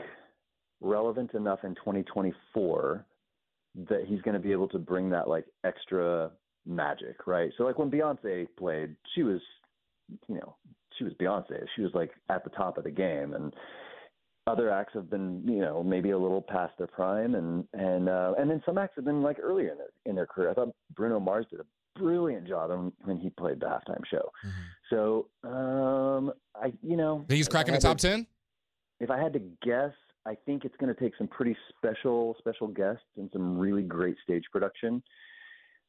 [0.80, 3.04] relevant enough in 2024
[3.88, 6.30] that he's going to be able to bring that like extra
[6.66, 7.50] magic, right?
[7.58, 9.40] So like when Beyonce played, she was,
[10.28, 10.56] you know,
[10.96, 11.64] she was Beyonce.
[11.74, 13.52] She was like at the top of the game, and
[14.46, 18.34] other acts have been, you know, maybe a little past their prime, and and uh,
[18.38, 20.50] and then some acts have been like earlier in their in their career.
[20.50, 21.64] I thought Bruno Mars did a
[21.98, 22.70] brilliant job
[23.04, 24.30] when, he played the halftime show.
[24.90, 28.26] So um, I, you know, he's cracking the top ten?
[29.00, 29.92] if I had to guess,
[30.26, 34.16] I think it's going to take some pretty special special guests and some really great
[34.22, 35.02] stage production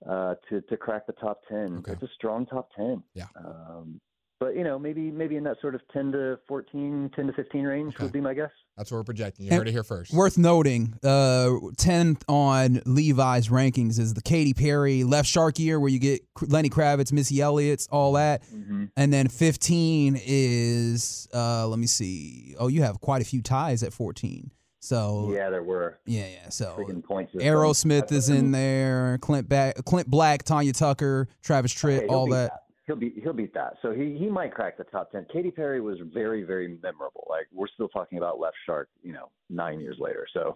[0.10, 1.84] uh, to to crack the top ten.
[1.88, 3.04] It's a strong top ten.
[3.13, 3.26] Yeah.
[3.36, 4.00] Um,
[4.39, 7.63] but you know, maybe maybe in that sort of 10 to 14, 10 to 15
[7.63, 8.52] range would be my guess.
[8.78, 9.45] That's what we're projecting.
[9.45, 10.13] You And heard it here first.
[10.13, 15.89] Worth noting, uh, 10th on Levi's rankings is the Katy Perry left shark year, where
[15.89, 18.43] you get Lenny Kravitz, Missy Elliott's, all that.
[18.43, 18.86] Mm-hmm.
[18.98, 22.56] And then 15 is, uh, let me see.
[22.60, 24.52] Oh, you have quite a few ties at 14.
[24.82, 25.98] So Yeah, there were.
[26.06, 26.50] Yeah, yeah.
[26.50, 27.34] So Freaking points.
[27.34, 32.34] Aerosmith is in there, Clint, ba- Clint Black, Tanya Tucker, Travis Tritt, Okay, all beat
[32.34, 32.52] that.
[32.88, 33.74] He'll beat he'll beat that.
[33.82, 35.26] So he he might crack the top ten.
[35.32, 37.26] Katy Perry was very very memorable.
[37.30, 40.28] Like we're still talking about Left Shark, you know, nine years later.
[40.34, 40.56] So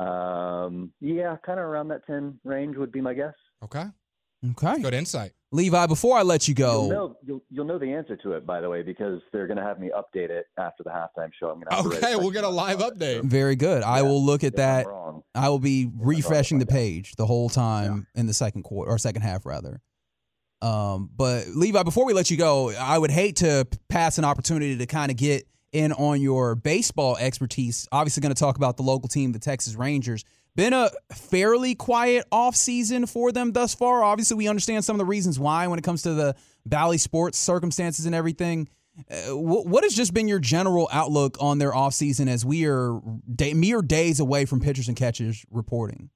[0.00, 3.34] um, yeah, kind of around that ten range would be my guess.
[3.64, 3.84] Okay.
[4.50, 4.80] Okay.
[4.82, 5.32] Good insight.
[5.52, 8.46] Levi, before I let you go, You'll know you'll, you'll know the answer to it
[8.46, 11.50] by the way because they're going to have me update it after the halftime show.
[11.50, 13.24] I'm going to have to write Okay, we'll get a live update.
[13.24, 13.82] Very good.
[13.82, 14.86] I will look at that.
[15.34, 19.22] I will be refreshing the page the whole time in the second quarter or second
[19.22, 19.80] half rather.
[20.62, 24.76] Um, but Levi, before we let you go, I would hate to pass an opportunity
[24.78, 27.86] to kind of get in on your baseball expertise.
[27.92, 30.24] Obviously, going to talk about the local team, the Texas Rangers.
[30.54, 34.02] Been a fairly quiet off season for them thus far.
[34.02, 37.38] Obviously, we understand some of the reasons why when it comes to the Bally Sports
[37.38, 38.68] circumstances and everything.
[39.10, 42.98] Uh, what has just been your general outlook on their offseason as we are
[43.34, 46.08] day, mere days away from pitchers and catchers reporting?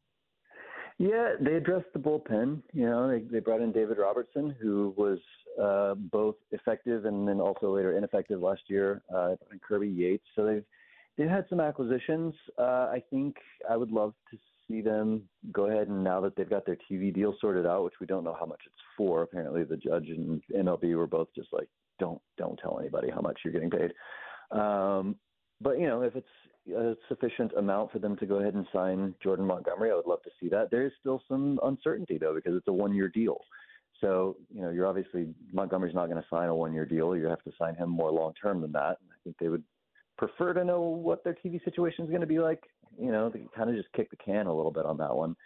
[1.01, 2.61] Yeah, they addressed the bullpen.
[2.75, 5.19] You know, they they brought in David Robertson, who was
[5.59, 9.01] uh, both effective and then also later ineffective last year.
[9.11, 10.27] Uh, and Kirby Yates.
[10.37, 10.65] So they've
[11.17, 12.35] they've had some acquisitions.
[12.59, 13.37] Uh, I think
[13.69, 14.37] I would love to
[14.69, 17.99] see them go ahead and now that they've got their TV deal sorted out, which
[17.99, 19.23] we don't know how much it's for.
[19.23, 23.41] Apparently, the judge and MLB were both just like, don't don't tell anybody how much
[23.43, 23.93] you're getting paid.
[24.51, 25.17] Um,
[25.63, 26.29] but you know, if it's
[26.73, 30.23] a sufficient amount for them to go ahead and sign Jordan Montgomery, I would love
[30.23, 30.71] to see that.
[30.71, 33.39] There is still some uncertainty though because it's a one-year deal.
[34.01, 37.17] So you know, you're obviously Montgomery's not going to sign a one-year deal.
[37.17, 38.99] You have to sign him more long-term than that.
[39.11, 39.65] I think they would
[40.17, 42.63] prefer to know what their TV situation is going to be like.
[42.99, 45.37] You know, they kind of just kick the can a little bit on that one.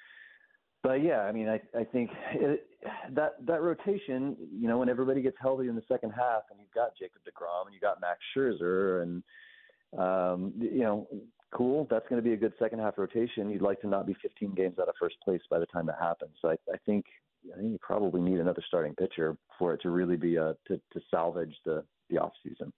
[0.82, 2.66] But yeah, I mean, I I think it,
[3.12, 6.74] that that rotation, you know, when everybody gets healthy in the second half, and you've
[6.74, 9.22] got Jacob Degrom and you've got Max Scherzer, and
[9.98, 11.08] um, you know,
[11.54, 11.86] cool.
[11.90, 13.50] That's going to be a good second half rotation.
[13.50, 15.96] You'd like to not be 15 games out of first place by the time that
[16.00, 16.32] happens.
[16.40, 17.04] So I, I think
[17.52, 20.76] I think you probably need another starting pitcher for it to really be a to,
[20.92, 22.72] to salvage the the off season.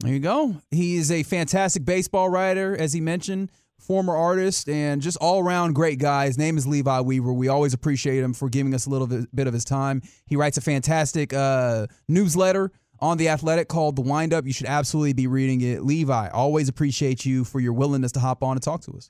[0.00, 0.56] There you go.
[0.70, 5.74] He is a fantastic baseball writer, as he mentioned, former artist, and just all around
[5.74, 6.26] great guy.
[6.26, 7.32] His name is Levi Weaver.
[7.32, 10.02] We always appreciate him for giving us a little bit, bit of his time.
[10.26, 14.46] He writes a fantastic uh, newsletter on The Athletic called The Windup.
[14.46, 15.84] You should absolutely be reading it.
[15.84, 19.08] Levi, always appreciate you for your willingness to hop on and talk to us.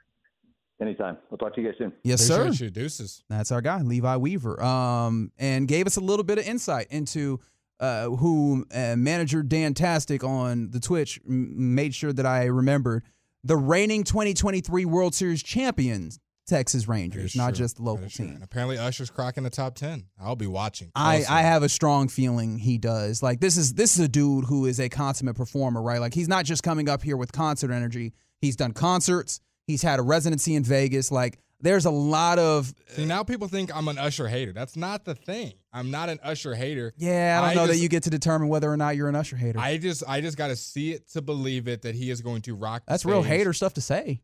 [0.80, 1.16] Anytime.
[1.28, 1.92] We'll talk to you guys soon.
[2.04, 2.42] Yes, sir.
[2.42, 2.82] Appreciate you.
[2.82, 3.24] Deuces.
[3.28, 7.40] That's our guy, Levi Weaver, um, and gave us a little bit of insight into
[7.80, 13.02] uh, who uh, manager Dan Tastic on the Twitch m- made sure that I remembered
[13.42, 17.58] the reigning 2023 World Series champions, Texas Rangers, not true.
[17.58, 18.34] just the local team.
[18.34, 20.04] And apparently Usher's cracking the top 10.
[20.20, 20.90] I'll be watching.
[20.94, 21.24] I.
[21.28, 23.22] I have a strong feeling he does.
[23.22, 26.00] Like this is this is a dude who is a consummate performer, right?
[26.00, 28.14] Like he's not just coming up here with concert energy.
[28.40, 29.40] He's done concerts.
[29.66, 31.12] He's had a residency in Vegas.
[31.12, 34.52] Like there's a lot of See, now people think I'm an Usher hater.
[34.52, 35.52] That's not the thing.
[35.72, 36.94] I'm not an Usher hater.
[36.96, 37.40] yeah.
[37.42, 39.58] I don't know that you get to determine whether or not you're an Usher hater.
[39.58, 42.42] I just I just got to see it to believe it that he is going
[42.42, 42.86] to rock.
[42.86, 44.22] the That's real hater stuff to say.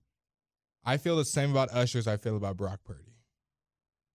[0.85, 3.15] I feel the same about Usher as I feel about Brock Purdy.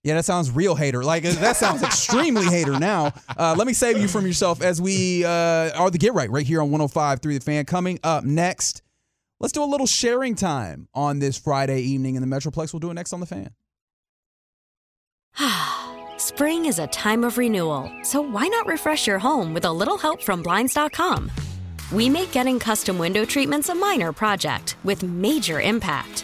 [0.03, 1.03] Yeah, that sounds real hater.
[1.03, 2.79] Like uh, that sounds extremely hater.
[2.79, 6.29] Now, uh, let me save you from yourself as we uh, are the get right
[6.29, 7.65] right here on 105 through the fan.
[7.65, 8.81] Coming up next,
[9.41, 12.71] let's do a little sharing time on this Friday evening in the Metroplex.
[12.71, 13.49] We'll do it next on the fan.
[16.17, 19.97] Spring is a time of renewal, so why not refresh your home with a little
[19.97, 21.29] help from Blinds.com?
[21.91, 26.23] We make getting custom window treatments a minor project with major impact.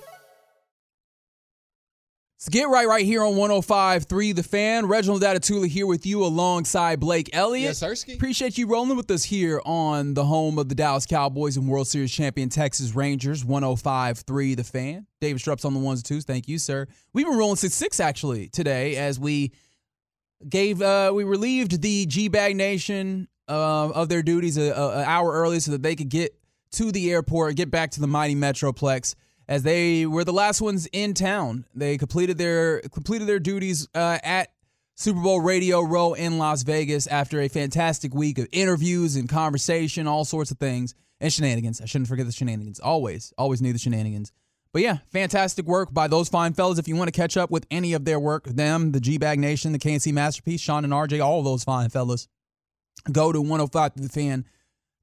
[2.41, 4.87] Let's get right right here on 105.3 The Fan.
[4.87, 7.79] Reginald Adetula here with you alongside Blake Elliott.
[7.79, 8.15] Yes, Sirski.
[8.15, 11.87] Appreciate you rolling with us here on the home of the Dallas Cowboys and World
[11.87, 15.05] Series champion Texas Rangers, 105.3 The Fan.
[15.19, 16.25] David Strupp's on the ones and twos.
[16.25, 16.87] Thank you, sir.
[17.13, 19.51] We've been rolling 6-6 actually today as we
[20.49, 25.73] gave uh we relieved the G-Bag Nation uh, of their duties an hour early so
[25.73, 26.35] that they could get
[26.71, 29.13] to the airport, get back to the mighty Metroplex
[29.51, 31.65] as they were the last ones in town.
[31.75, 34.53] They completed their completed their duties uh, at
[34.95, 40.07] Super Bowl Radio Row in Las Vegas after a fantastic week of interviews and conversation,
[40.07, 41.81] all sorts of things, and shenanigans.
[41.81, 42.79] I shouldn't forget the shenanigans.
[42.79, 44.31] Always, always need the shenanigans.
[44.71, 46.79] But yeah, fantastic work by those fine fellas.
[46.79, 49.37] If you want to catch up with any of their work, them, the G Bag
[49.37, 52.29] Nation, the K&C Masterpiece, Sean and RJ, all those fine fellas,
[53.11, 54.45] go to 105 to the fan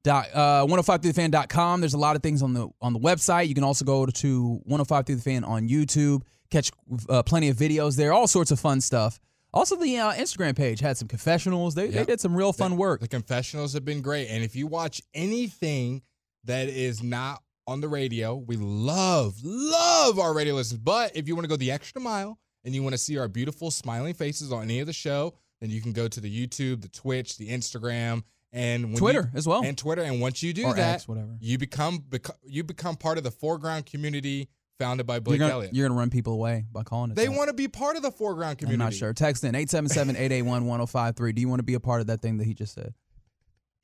[0.08, 1.80] Dot, uh, 105throughthefan.com.
[1.80, 3.48] There's a lot of things on the on the website.
[3.48, 6.22] You can also go to 105 Through the Fan on YouTube.
[6.50, 6.70] Catch
[7.10, 8.14] uh, plenty of videos there.
[8.14, 9.20] All sorts of fun stuff.
[9.52, 11.74] Also, the uh, Instagram page had some confessionals.
[11.74, 11.92] They, yep.
[11.92, 13.02] they did some real fun the, work.
[13.02, 14.28] The confessionals have been great.
[14.28, 16.00] And if you watch anything
[16.44, 20.78] that is not on the radio, we love, love our radio listeners.
[20.78, 23.28] But if you want to go the extra mile and you want to see our
[23.28, 26.80] beautiful smiling faces on any of the show, then you can go to the YouTube,
[26.80, 28.22] the Twitch, the Instagram,
[28.52, 30.02] and Twitter you, as well, and Twitter.
[30.02, 31.36] And once you do or that, X, whatever.
[31.40, 35.58] you become beco- you become part of the foreground community founded by Blake you're gonna,
[35.58, 35.74] Elliott.
[35.74, 37.16] You're gonna run people away by calling it.
[37.16, 38.82] They want to be part of the foreground community.
[38.82, 39.12] I'm not sure.
[39.12, 41.34] Text in 877-881-1053.
[41.34, 42.94] Do you want to be a part of that thing that he just said?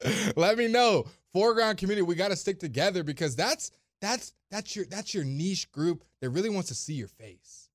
[0.37, 1.07] Let me know.
[1.33, 5.71] Foreground community, we got to stick together because that's that's that's your that's your niche
[5.73, 7.69] group that really wants to see your face.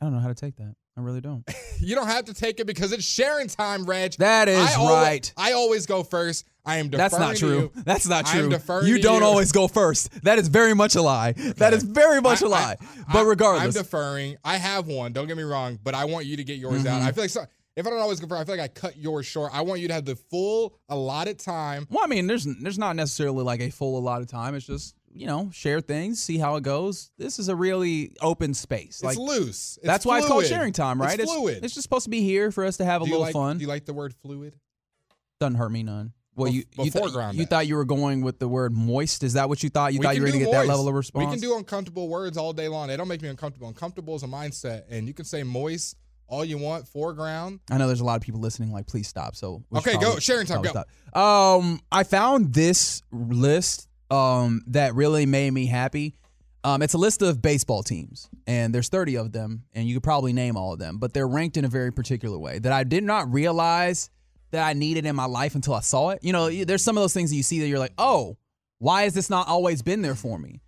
[0.00, 0.74] I don't know how to take that.
[0.96, 1.42] I really don't.
[1.80, 4.12] you don't have to take it because it's sharing time, Reg.
[4.18, 5.32] That is I always, right.
[5.36, 6.44] I always go first.
[6.64, 7.72] I am deferring That's not true.
[7.74, 7.82] You.
[7.84, 8.48] That's not true.
[8.48, 9.26] deferring you don't you.
[9.26, 10.10] always go first.
[10.22, 11.30] That is very much a lie.
[11.30, 11.52] Okay.
[11.52, 12.76] That is very much I, a lie.
[13.08, 14.36] I, but regardless, I'm deferring.
[14.44, 15.12] I have one.
[15.12, 16.86] Don't get me wrong, but I want you to get yours Mm-hmm.
[16.88, 17.02] out.
[17.02, 18.96] I feel like so, if I don't always go first, I feel like I cut
[18.98, 19.50] yours short.
[19.54, 21.86] I want you to have the full allotted time.
[21.90, 24.54] Well, I mean, there's there's not necessarily like a full allotted time.
[24.54, 27.10] It's just you know share things, see how it goes.
[27.18, 29.02] This is a really open space.
[29.02, 29.78] It's like loose.
[29.78, 30.14] It's that's fluid.
[30.14, 31.18] why it's called sharing time, right?
[31.18, 31.64] It's fluid.
[31.64, 33.58] It's, just supposed to be here for us to have a little like, fun.
[33.58, 34.54] Do you like the word fluid?
[35.40, 36.12] Doesn't hurt me none.
[36.34, 37.04] Well, you you, th-
[37.34, 39.22] you thought you were going with the word moist.
[39.22, 39.92] Is that what you thought?
[39.92, 41.26] You We thought you were going to get that level of response?
[41.26, 42.88] We can do uncomfortable words all day long.
[42.88, 43.68] They don't make me uncomfortable.
[43.68, 45.96] Uncomfortable is a mindset, and you can say moist
[46.26, 46.88] all you want.
[46.88, 47.60] Foreground.
[47.70, 48.72] I know there's a lot of people listening.
[48.72, 49.36] Like, please stop.
[49.36, 49.98] So Okay, go.
[49.98, 50.70] probably- Sharing time, go.
[50.70, 50.88] stop.
[51.14, 56.14] Um, I found this list um that really made me happy.
[56.64, 60.04] Um, it's a list of baseball teams, and there's 30 of them, and you could
[60.04, 62.84] probably name all of them, but they're ranked in a very particular way that I
[62.84, 64.10] did not realize
[64.52, 66.20] that I needed in my life until I saw it.
[66.22, 68.36] You know, there's some of those things that you see that you're like, oh,
[68.78, 70.60] why has this not always been there for me?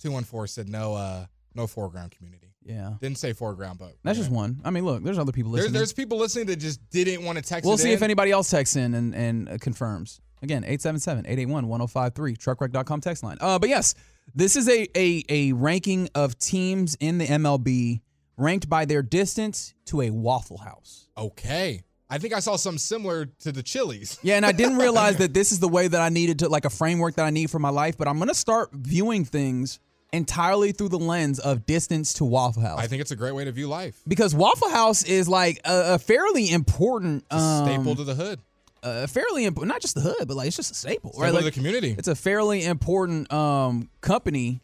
[0.00, 0.94] Two one four said no.
[0.94, 2.46] Uh, no foreground community.
[2.62, 4.60] Yeah, Didn't say foreground, but that's just one.
[4.64, 5.78] I mean, look, there's other people There's listening.
[5.78, 7.66] there's people listening that just didn't want to text.
[7.66, 7.94] We'll see in.
[7.94, 10.20] if anybody else texts in and, and uh, confirms.
[10.42, 13.36] Again, 877-881-1053, truckwreck.com text line.
[13.40, 13.94] Uh, but yes,
[14.34, 18.00] this is a, a, a ranking of teams in the MLB
[18.36, 21.08] ranked by their distance to a Waffle House.
[21.16, 21.82] Okay.
[22.08, 24.18] I think I saw something similar to the Chili's.
[24.22, 26.64] Yeah, and I didn't realize that this is the way that I needed to, like
[26.64, 29.78] a framework that I need for my life, but I'm going to start viewing things
[30.12, 32.80] entirely through the lens of distance to Waffle House.
[32.80, 34.00] I think it's a great way to view life.
[34.08, 38.40] because Waffle House is like a, a fairly important um, staple to the hood.
[38.82, 41.34] Uh, fairly important, not just the hood, but like it's just a staple, Staple right?
[41.34, 41.94] Like, the community.
[41.98, 44.60] It's a fairly important um, company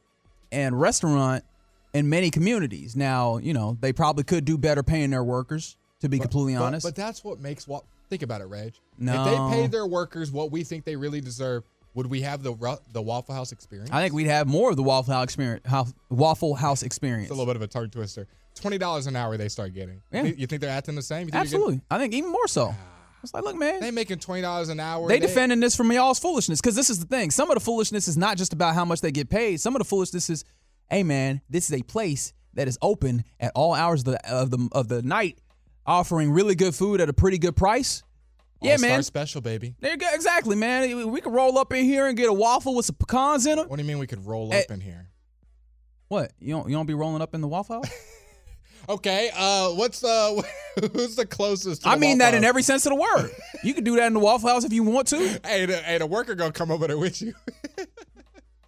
[0.53, 1.45] and restaurant
[1.93, 2.97] in many communities.
[2.97, 6.63] Now, you know, they probably could do better paying their workers, to be completely But-
[6.63, 6.87] honest.
[6.87, 7.85] But, that's what makes what.
[8.09, 8.73] Think about it, Reg.
[8.99, 9.25] No.
[9.25, 11.65] If they paid their workers what we think they really deserve,
[11.95, 13.91] would we have the the Waffle House experience?
[13.93, 15.67] I think we'd have more of the Waffle House experience.
[15.67, 17.25] House, Waffle House experience.
[17.25, 18.29] It's a little bit of a tongue twister.
[18.55, 20.01] Twenty dollars an hour they start getting.
[20.13, 20.23] Yeah.
[20.23, 21.21] You, think they're acting the same?
[21.21, 22.75] You think they're Absolutely, I think even more so.
[23.27, 25.09] It's like, look, man, they making twenty dollars an hour.
[25.09, 27.31] they defending this from y'all's foolishness because this is the thing.
[27.31, 29.61] Some of the foolishness is not just about how much they get paid.
[29.61, 30.45] Some of the foolishness is,
[30.91, 34.51] hey man, this is a place that is open at all hours of the of
[34.51, 35.39] the, of the night,
[35.87, 38.03] offering really good food at a pretty good price.
[38.63, 39.03] Yeah, All-Star man.
[39.03, 39.75] special, baby.
[39.81, 40.07] There you go.
[40.15, 41.11] Exactly, man.
[41.11, 43.69] We could roll up in here and get a waffle with some pecans in it.
[43.69, 45.11] What do you mean we could roll Eh, up in here?
[46.09, 46.33] What?
[46.41, 47.91] You don't you don't be rolling up in the Waffle House?
[48.89, 50.41] Okay, uh, what's uh,
[50.93, 51.83] who's the closest?
[51.83, 53.31] To I the mean that in every sense of the word.
[53.63, 55.17] You could do that in the Waffle House if you want to.
[55.45, 57.35] Hey, the, hey, the worker gonna come over there with you.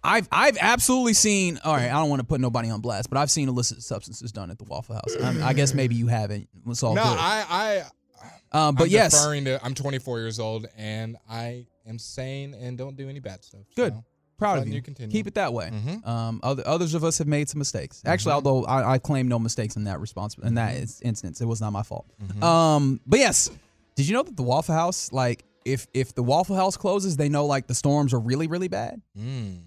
[0.03, 1.59] I've I've absolutely seen.
[1.63, 4.31] All right, I don't want to put nobody on blast, but I've seen illicit substances
[4.31, 5.15] done at the Waffle House.
[5.21, 6.47] I, I guess maybe you haven't.
[6.67, 7.17] It's all no, good.
[7.17, 12.53] I, I, um, but I'm yes, to, I'm 24 years old and I am sane
[12.53, 13.61] and don't do any bad stuff.
[13.75, 13.93] Good.
[13.93, 14.03] so.
[14.39, 14.73] Proud of you.
[14.75, 15.11] you continue.
[15.11, 15.69] Keep it that way.
[15.71, 16.07] Mhm.
[16.07, 18.01] Um, other, others of us have made some mistakes.
[18.05, 21.45] Actually, although I, I claim no mistakes in that response in that ins- instance, it
[21.45, 22.05] was not my fault.
[22.41, 23.49] Um, but yes,
[23.95, 27.27] did you know that the Waffle House, like, if if the Waffle House closes, they
[27.29, 29.01] know like the storms are really really bad.
[29.17, 29.59] Mm.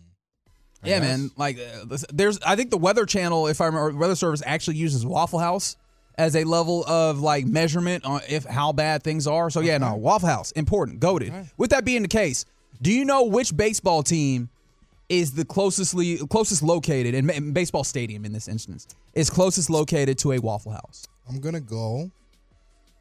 [0.85, 1.09] Yeah, guess.
[1.09, 1.31] man.
[1.37, 5.07] Like, uh, there's I think the Weather Channel, if I remember, Weather Service actually uses
[5.07, 5.77] Waffle House
[6.19, 9.49] as a level of like measurement on if how bad things are.
[9.51, 11.33] So yeah, no, Waffle House important, goaded.
[11.57, 12.45] With that being the case,
[12.81, 14.49] do you know which baseball team
[15.13, 20.17] is the closestly closest located in, in baseball stadium in this instance is closest located
[20.19, 21.07] to a Waffle House?
[21.29, 22.11] I'm gonna go.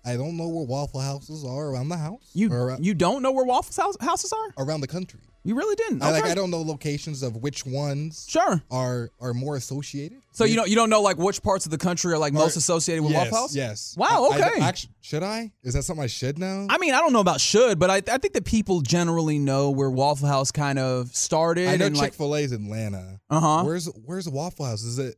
[0.03, 2.29] I don't know where Waffle Houses are around the house.
[2.33, 4.65] You or you don't know where Waffle House, houses are?
[4.65, 5.21] around the country.
[5.43, 6.03] You really didn't.
[6.03, 6.23] I like.
[6.25, 8.61] I don't know locations of which ones Sure.
[8.69, 10.19] are are more associated.
[10.33, 12.55] So you don't you don't know like which parts of the country are like most
[12.57, 13.55] associated with yes, Waffle House?
[13.55, 13.95] Yes.
[13.97, 14.29] Wow.
[14.31, 14.87] I- I Okay.
[15.01, 15.51] should I?
[15.63, 16.67] Is that something I should know?
[16.69, 19.71] I mean, I don't know about should, but I, I think that people generally know
[19.71, 21.67] where Waffle House kind of started.
[21.67, 23.19] I know Chick Fil A's Atlanta.
[23.29, 23.63] Uh huh.
[23.63, 24.83] Where's Where's Waffle House?
[24.83, 25.15] Is it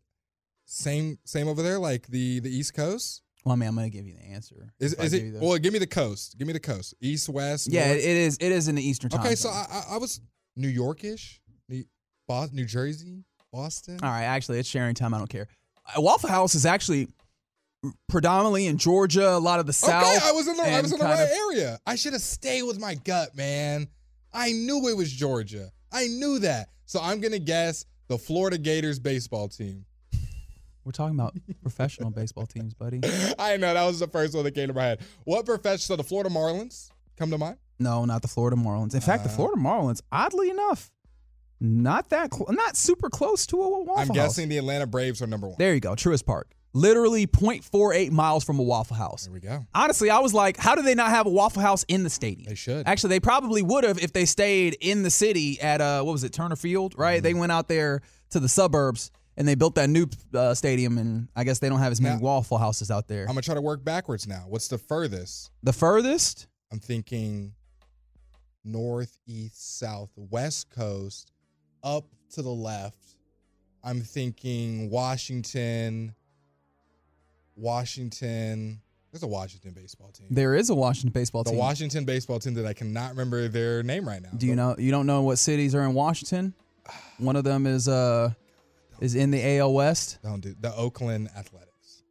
[0.65, 3.22] same same over there like the the East Coast?
[3.43, 4.73] Well, I mean, I'm gonna give you the answer.
[4.79, 5.33] Is is it?
[5.41, 6.37] Well, give me the coast.
[6.37, 6.93] Give me the coast.
[7.01, 7.67] East, west.
[7.71, 7.97] yeah, north?
[7.99, 8.37] it is.
[8.39, 9.21] It is in the Eastern time.
[9.21, 9.65] Okay, so zone.
[9.69, 10.21] I, I I was
[10.55, 11.83] New Yorkish, New,
[12.27, 13.99] Boston, New Jersey, Boston.
[14.01, 15.13] all right, actually, it's sharing time.
[15.13, 15.47] I don't care.
[15.95, 17.09] Uh, Waffle House is actually
[18.07, 20.03] predominantly in Georgia, a lot of the South.
[20.03, 21.79] Okay, I was in the I was in the right of- area.
[21.85, 23.87] I should have stayed with my gut, man.
[24.33, 25.71] I knew it was Georgia.
[25.91, 26.69] I knew that.
[26.85, 29.85] So I'm gonna guess the Florida Gators baseball team.
[30.85, 32.99] We're talking about professional baseball teams, buddy.
[33.39, 34.99] I know that was the first one that came to my head.
[35.23, 35.79] What profession?
[35.79, 37.57] So the Florida Marlins come to mind.
[37.79, 38.93] No, not the Florida Marlins.
[38.93, 40.91] In fact, the Uh, Florida Marlins, oddly enough,
[41.59, 44.15] not that cl- not super close to a Waffle I'm House.
[44.15, 45.55] guessing the Atlanta Braves are number one.
[45.57, 46.51] There you go, Truist Park.
[46.75, 49.25] Literally 0.48 miles from a Waffle House.
[49.25, 49.65] There we go.
[49.75, 52.49] Honestly, I was like, how do they not have a Waffle House in the stadium?
[52.49, 52.87] They should.
[52.87, 56.23] Actually, they probably would have if they stayed in the city at uh what was
[56.23, 57.17] it, Turner Field, right?
[57.17, 57.23] Mm-hmm.
[57.23, 61.27] They went out there to the suburbs and they built that new uh, stadium and
[61.35, 63.21] I guess they don't have as many Now- Waffle Houses out there.
[63.23, 64.45] I'm gonna try to work backwards now.
[64.47, 65.51] What's the furthest?
[65.63, 66.47] the furthest?
[66.71, 67.53] I'm thinking
[68.63, 71.31] north, east, south, west coast,
[71.83, 72.97] up to the left.
[73.83, 76.15] I'm thinking Washington.
[77.55, 78.81] Washington.
[79.11, 80.27] There's a Washington baseball team.
[80.31, 81.51] There is a Washington baseball team.
[81.51, 81.59] the team.
[81.59, 84.29] Washington baseball team that I cannot remember their name right now.
[84.35, 86.53] Do you know you don't know what cities are in Washington?
[87.19, 88.31] One of them is uh
[89.03, 90.19] is in the AL West.
[90.23, 91.69] Don't do the Oakland Athletics.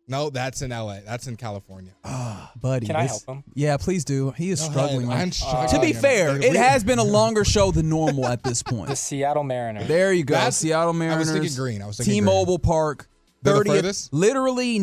[0.09, 0.99] No, that's in LA.
[1.07, 1.93] That's in California.
[2.05, 3.45] Ah, buddy, Can I this- help him?
[3.55, 4.32] Yeah, please do.
[4.32, 5.07] He is Go struggling.
[5.07, 5.09] ahead.
[5.09, 5.68] right- I'm struggling.
[5.68, 8.88] to be fair, They it has been a longer show than normal at this point.
[8.88, 9.88] The Seattle Mariners.
[9.88, 10.34] There you go.
[10.34, 11.32] That's- Seattle I was Mariners.
[11.32, 11.82] thinking green.
[11.82, 13.09] I was thinking T-Mobile Park.
[13.45, 14.12] They're the 30 furthest?
[14.12, 14.78] literally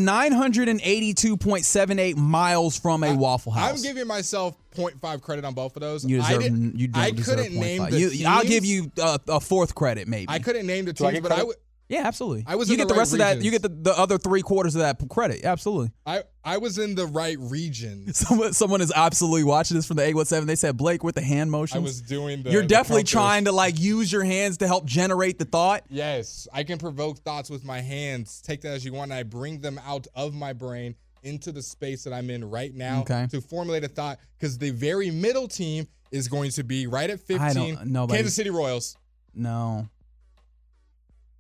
[0.84, 3.78] 982.78 miles from a Waffle House.
[3.78, 6.06] I'm giving myself 0.5 credit on both of those.
[6.06, 6.42] you I deserve.
[6.44, 6.80] didn't.
[6.80, 7.92] you don't I deserve couldn't name 0.5.
[7.92, 10.26] the You- I'll give you uh, a fourth credit, maybe.
[10.30, 11.48] I couldn't name the Do I teams, get but I credit?
[11.48, 11.56] would.
[11.90, 12.44] Yeah, absolutely.
[12.48, 13.42] I was You in get the the right rest of that.
[13.42, 15.44] You get the, the other three quarters of that credit.
[15.44, 15.92] Absolutely.
[16.06, 18.14] I I was in the right region.
[18.14, 20.48] Someone, someone is absolutely watching this from the 817.
[20.48, 21.76] They said, Blake, with the hand motions.
[21.76, 22.52] I was doing the.
[22.52, 25.84] You're definitely trying to like use your hands to help generate the thought.
[25.90, 28.42] Yes, I can provoke thoughts with my hands.
[28.42, 29.12] Take that as you want.
[29.12, 32.74] And I bring them out of my brain into the space that I'm in right
[32.74, 33.28] now Okay.
[33.32, 34.20] to formulate a thought.
[34.38, 37.40] Because the very middle team is going to be right at 15.
[37.42, 38.96] I don't- Kansas City Royals.
[39.36, 39.88] No.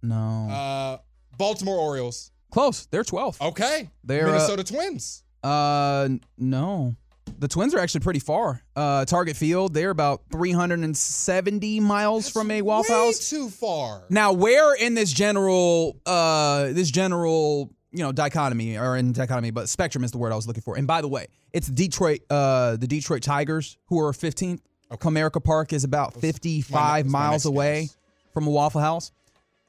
[0.01, 0.47] No.
[0.49, 0.97] Uh,
[1.37, 2.31] Baltimore Orioles.
[2.51, 2.87] Close.
[2.87, 3.41] They're 12.
[3.41, 3.89] Okay.
[4.03, 5.23] They're, uh, Minnesota Twins.
[5.43, 6.95] Uh, no.
[7.37, 8.61] The Twins are actually pretty far.
[8.75, 13.29] Uh, Target Field, they're about 370 miles from a Waffle Way House.
[13.29, 14.03] too far.
[14.09, 19.69] Now, where in this general, uh, this general, you know, dichotomy or in dichotomy, but
[19.69, 20.77] spectrum is the word I was looking for.
[20.77, 24.59] And by the way, it's Detroit, uh, the Detroit Tigers who are 15th.
[24.93, 27.89] Comerica Park is about 55 my miles away
[28.33, 29.11] from a Waffle House.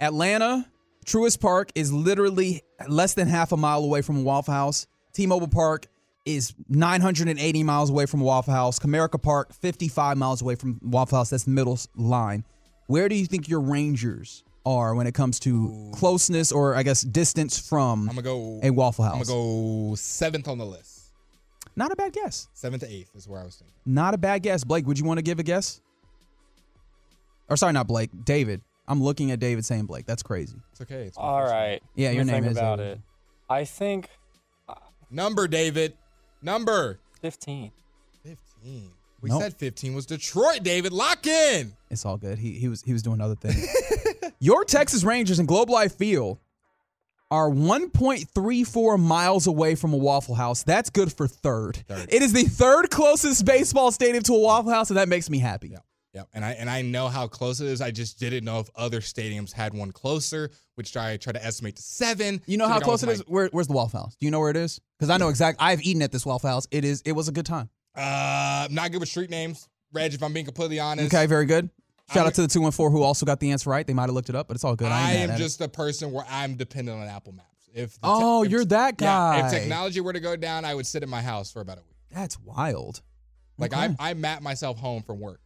[0.00, 0.66] Atlanta,
[1.04, 4.86] Truist Park is literally less than half a mile away from Waffle House.
[5.12, 5.86] T-Mobile Park
[6.24, 8.78] is 980 miles away from Waffle House.
[8.78, 11.30] Comerica Park, 55 miles away from Waffle House.
[11.30, 12.44] That's the middle line.
[12.86, 17.02] Where do you think your Rangers are when it comes to closeness or I guess
[17.02, 18.60] distance from I'm gonna go.
[18.62, 19.14] a Waffle House?
[19.14, 21.12] I'm gonna go seventh on the list.
[21.76, 22.48] Not a bad guess.
[22.52, 23.74] Seventh to eighth is where I was thinking.
[23.86, 24.64] Not a bad guess.
[24.64, 25.80] Blake, would you want to give a guess?
[27.48, 28.10] Or sorry, not Blake.
[28.24, 28.60] David.
[28.90, 30.04] I'm looking at David saying Blake.
[30.04, 30.56] That's crazy.
[30.72, 31.04] It's okay.
[31.04, 31.48] It's my All.
[31.94, 33.00] Yeah, Let your name think is, about uh, it.
[33.48, 34.08] I think.
[35.08, 35.94] Number, David.
[36.42, 36.98] Number.
[37.22, 37.70] 15.
[38.24, 38.90] 15.
[39.22, 39.42] We Nope.
[39.42, 40.92] said 15 was Detroit, David.
[40.92, 41.72] Lock in.
[41.88, 42.38] It's all good.
[42.38, 43.64] He he was he was doing other things.
[44.40, 46.38] Your Texas Rangers in Globe Life Field
[47.30, 50.64] are 1.34 miles away from a Waffle House.
[50.64, 51.84] That's good for third.
[52.08, 55.38] It is the third closest baseball stadium to a Waffle House, and that makes me
[55.38, 55.76] happy.
[56.12, 57.80] Yep, and I and I know how close it is.
[57.80, 61.76] I just didn't know if other stadiums had one closer, which I try to estimate
[61.76, 62.42] to seven.
[62.46, 63.24] You know So how close it going is?
[63.28, 64.16] Where, where's the Waffle House?
[64.16, 64.80] Do you know where it is?
[64.98, 65.58] Because I know exact.
[65.60, 66.66] I've eaten at this Waffle House.
[66.72, 67.00] It is.
[67.04, 67.68] It was a good time.
[67.96, 70.12] Uh, I'm not good with street names, Reg.
[70.12, 71.70] If I'm being completely honest, Okay, very good.
[72.08, 73.86] Shout I'm- out to the two one four who also got the answer right.
[73.86, 74.88] They might have looked it up, but it's all good.
[74.88, 75.42] I, I am at it.
[75.42, 77.46] just a person where I'm dependent on Apple Maps.
[77.72, 79.38] If Oh, if- you're that guy.
[79.38, 81.78] Yeah, if technology were to go down, I would sit in my house for about
[81.78, 81.96] a week.
[82.10, 83.00] That's wild.
[83.58, 83.94] Like Okay.
[84.00, 85.40] I, I map myself home from work.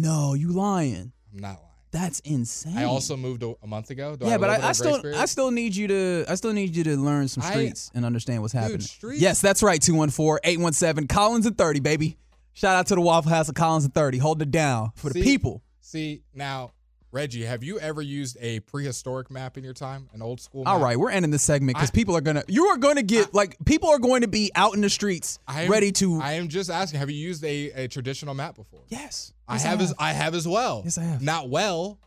[0.00, 1.12] No, you lying.
[1.32, 1.62] I'm not lying.
[1.90, 2.76] That's insane.
[2.76, 4.14] I also moved a, a month ago.
[4.14, 5.18] Do yeah, a but I, I still period?
[5.18, 8.04] I still need you to I still need you to learn some I- streets and
[8.04, 8.80] understand what's happening.
[8.80, 9.20] streets?
[9.20, 9.80] Yes, that's right.
[9.80, 12.16] 214-817 Collins and 30, baby.
[12.52, 14.18] Shout out to the Waffle House of Collins and 30.
[14.18, 15.62] Hold it down for the people.
[15.80, 16.72] See now,
[17.10, 20.64] Reggie, have you ever used a prehistoric map in your time, an old school?
[20.64, 20.74] Map?
[20.74, 23.56] All right, we're ending this segment because people are gonna you are gonna get like
[23.64, 26.48] people are going to be out in the streets I am, ready to I am
[26.48, 27.00] just asking.
[27.00, 28.82] Have you used a, a traditional map before?
[28.88, 29.32] Yes.
[29.46, 30.82] I Yes, have as I have as well.
[30.84, 31.22] Yes, I have.
[31.22, 31.98] Not well,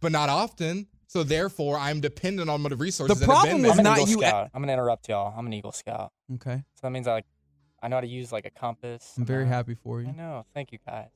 [0.00, 0.86] but not often.
[1.08, 3.18] So therefore, I'm dependent on the resources.
[3.18, 3.72] The that have problem been was.
[3.72, 4.50] I'm an not Eagle you- Scout.
[4.54, 5.34] I'm gonna interrupt y'all.
[5.36, 6.12] I'm an Eagle Scout.
[6.34, 6.62] Okay.
[6.74, 7.26] So that means I like
[7.82, 9.14] I know how to use like a compass.
[9.18, 10.12] I'm very happy for I you.
[10.12, 10.46] know.
[10.54, 11.08] Thank you guys.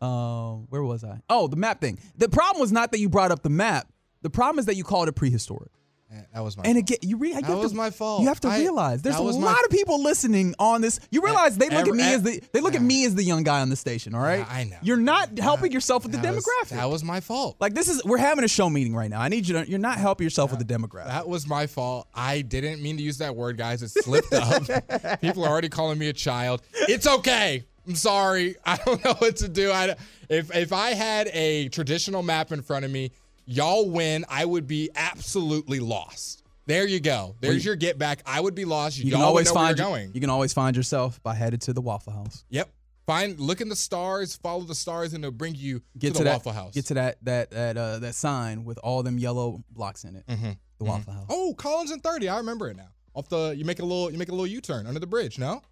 [0.00, 1.20] Um, where was I?
[1.28, 1.98] Oh, the map thing.
[2.16, 3.88] The problem was not that you brought up the map.
[4.22, 5.70] The problem is that you called it prehistoric.
[6.10, 6.62] Eh, That was my.
[6.64, 6.78] And fault.
[6.90, 8.22] again, you, re- you That was to, my fault.
[8.22, 11.00] You have to I- realize there's a lot my- of people listening on this.
[11.10, 13.22] You realize they look at me eh, as the they look at me as the
[13.22, 14.14] young guy on the station.
[14.14, 14.76] All right, Yeah, I know.
[14.82, 16.68] You're not helping yourself with the That was- demographic.
[16.76, 17.56] that was my fault.
[17.60, 19.20] like this is we're having a show meeting right now.
[19.20, 19.68] I need you to.
[19.68, 21.08] You're not helping yourself with the demographic.
[21.08, 22.08] That was my fault.
[22.14, 23.82] I didn't mean to use that word, guys.
[23.82, 25.20] It slipped up.
[25.20, 26.62] People are already calling me a child.
[26.72, 27.64] It's okay.
[27.88, 28.56] I'm sorry.
[28.64, 29.72] I don't know what to do.
[29.72, 29.96] I,
[30.28, 33.12] if if I had a traditional map in front of me,
[33.46, 34.24] y'all win.
[34.28, 36.44] I would be absolutely lost.
[36.66, 37.34] There you go.
[37.40, 38.20] There's your get back.
[38.26, 38.98] I would be lost.
[38.98, 40.10] you y'all can always find where you, you're going.
[40.14, 42.44] you can always find yourself by headed to the Waffle House.
[42.50, 42.68] Yep.
[43.06, 46.18] Find look in the stars, follow the stars, and it'll bring you Get to to,
[46.18, 46.74] the that Waffle House.
[46.74, 50.26] Get to that that that uh, that sign with all them yellow blocks in it.
[50.26, 50.50] Mm-hmm.
[50.76, 51.26] The Waffle House.
[51.30, 52.28] Oh, Collins and 30.
[52.28, 52.88] I remember it now.
[53.14, 55.62] Off the you make a little you make a little U-turn under the bridge, no?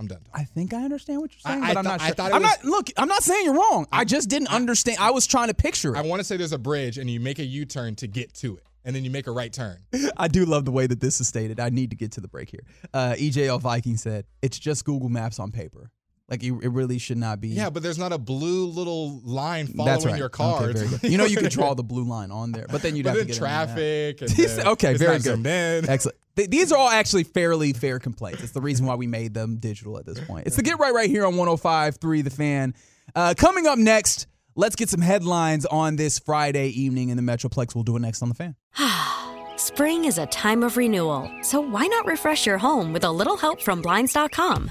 [0.00, 0.22] I'm done.
[0.34, 2.14] I think I understand what you're saying, I- but I I'm thought- not I sure.
[2.16, 2.90] thought it I'm was- not look.
[2.96, 3.86] I'm not saying you're wrong.
[3.92, 4.98] I just didn't understand.
[5.00, 5.98] I was trying to picture it.
[5.98, 8.56] I want to say there's a bridge and you make a U-turn to get to
[8.56, 8.64] it.
[8.82, 9.76] And then you make a right turn.
[10.16, 11.60] I do love the way that this is stated.
[11.60, 12.62] I need to get to the break here.
[12.94, 15.90] Uh, EJL Viking said it's just Google Maps on paper.
[16.30, 17.48] Like it, it really should not be.
[17.48, 20.16] Yeah, but there's not a blue little line following that's right.
[20.16, 20.72] your car.
[20.72, 21.02] very good.
[21.10, 23.16] You know you could draw the blue line on there, but then you'd But have
[23.18, 24.20] then to get it the traffic.
[24.22, 25.22] And then okay, very good.
[25.22, 25.88] zoomed in.
[25.90, 26.16] Excellent.
[26.36, 28.42] Th- These are all actually fairly fair complaints.
[28.44, 30.46] It's the reason why we made them digital at this point.
[30.46, 32.74] It's the Get Right right here on 105.3 The Fan.
[33.16, 37.74] Uh, coming up next, let's get some headlines on this Friday evening in the Metroplex.
[37.74, 38.54] We'll do it next on The Fan.
[39.56, 43.36] Spring is a time of renewal, so why not refresh your home with a little
[43.36, 44.70] help from Blinds.com?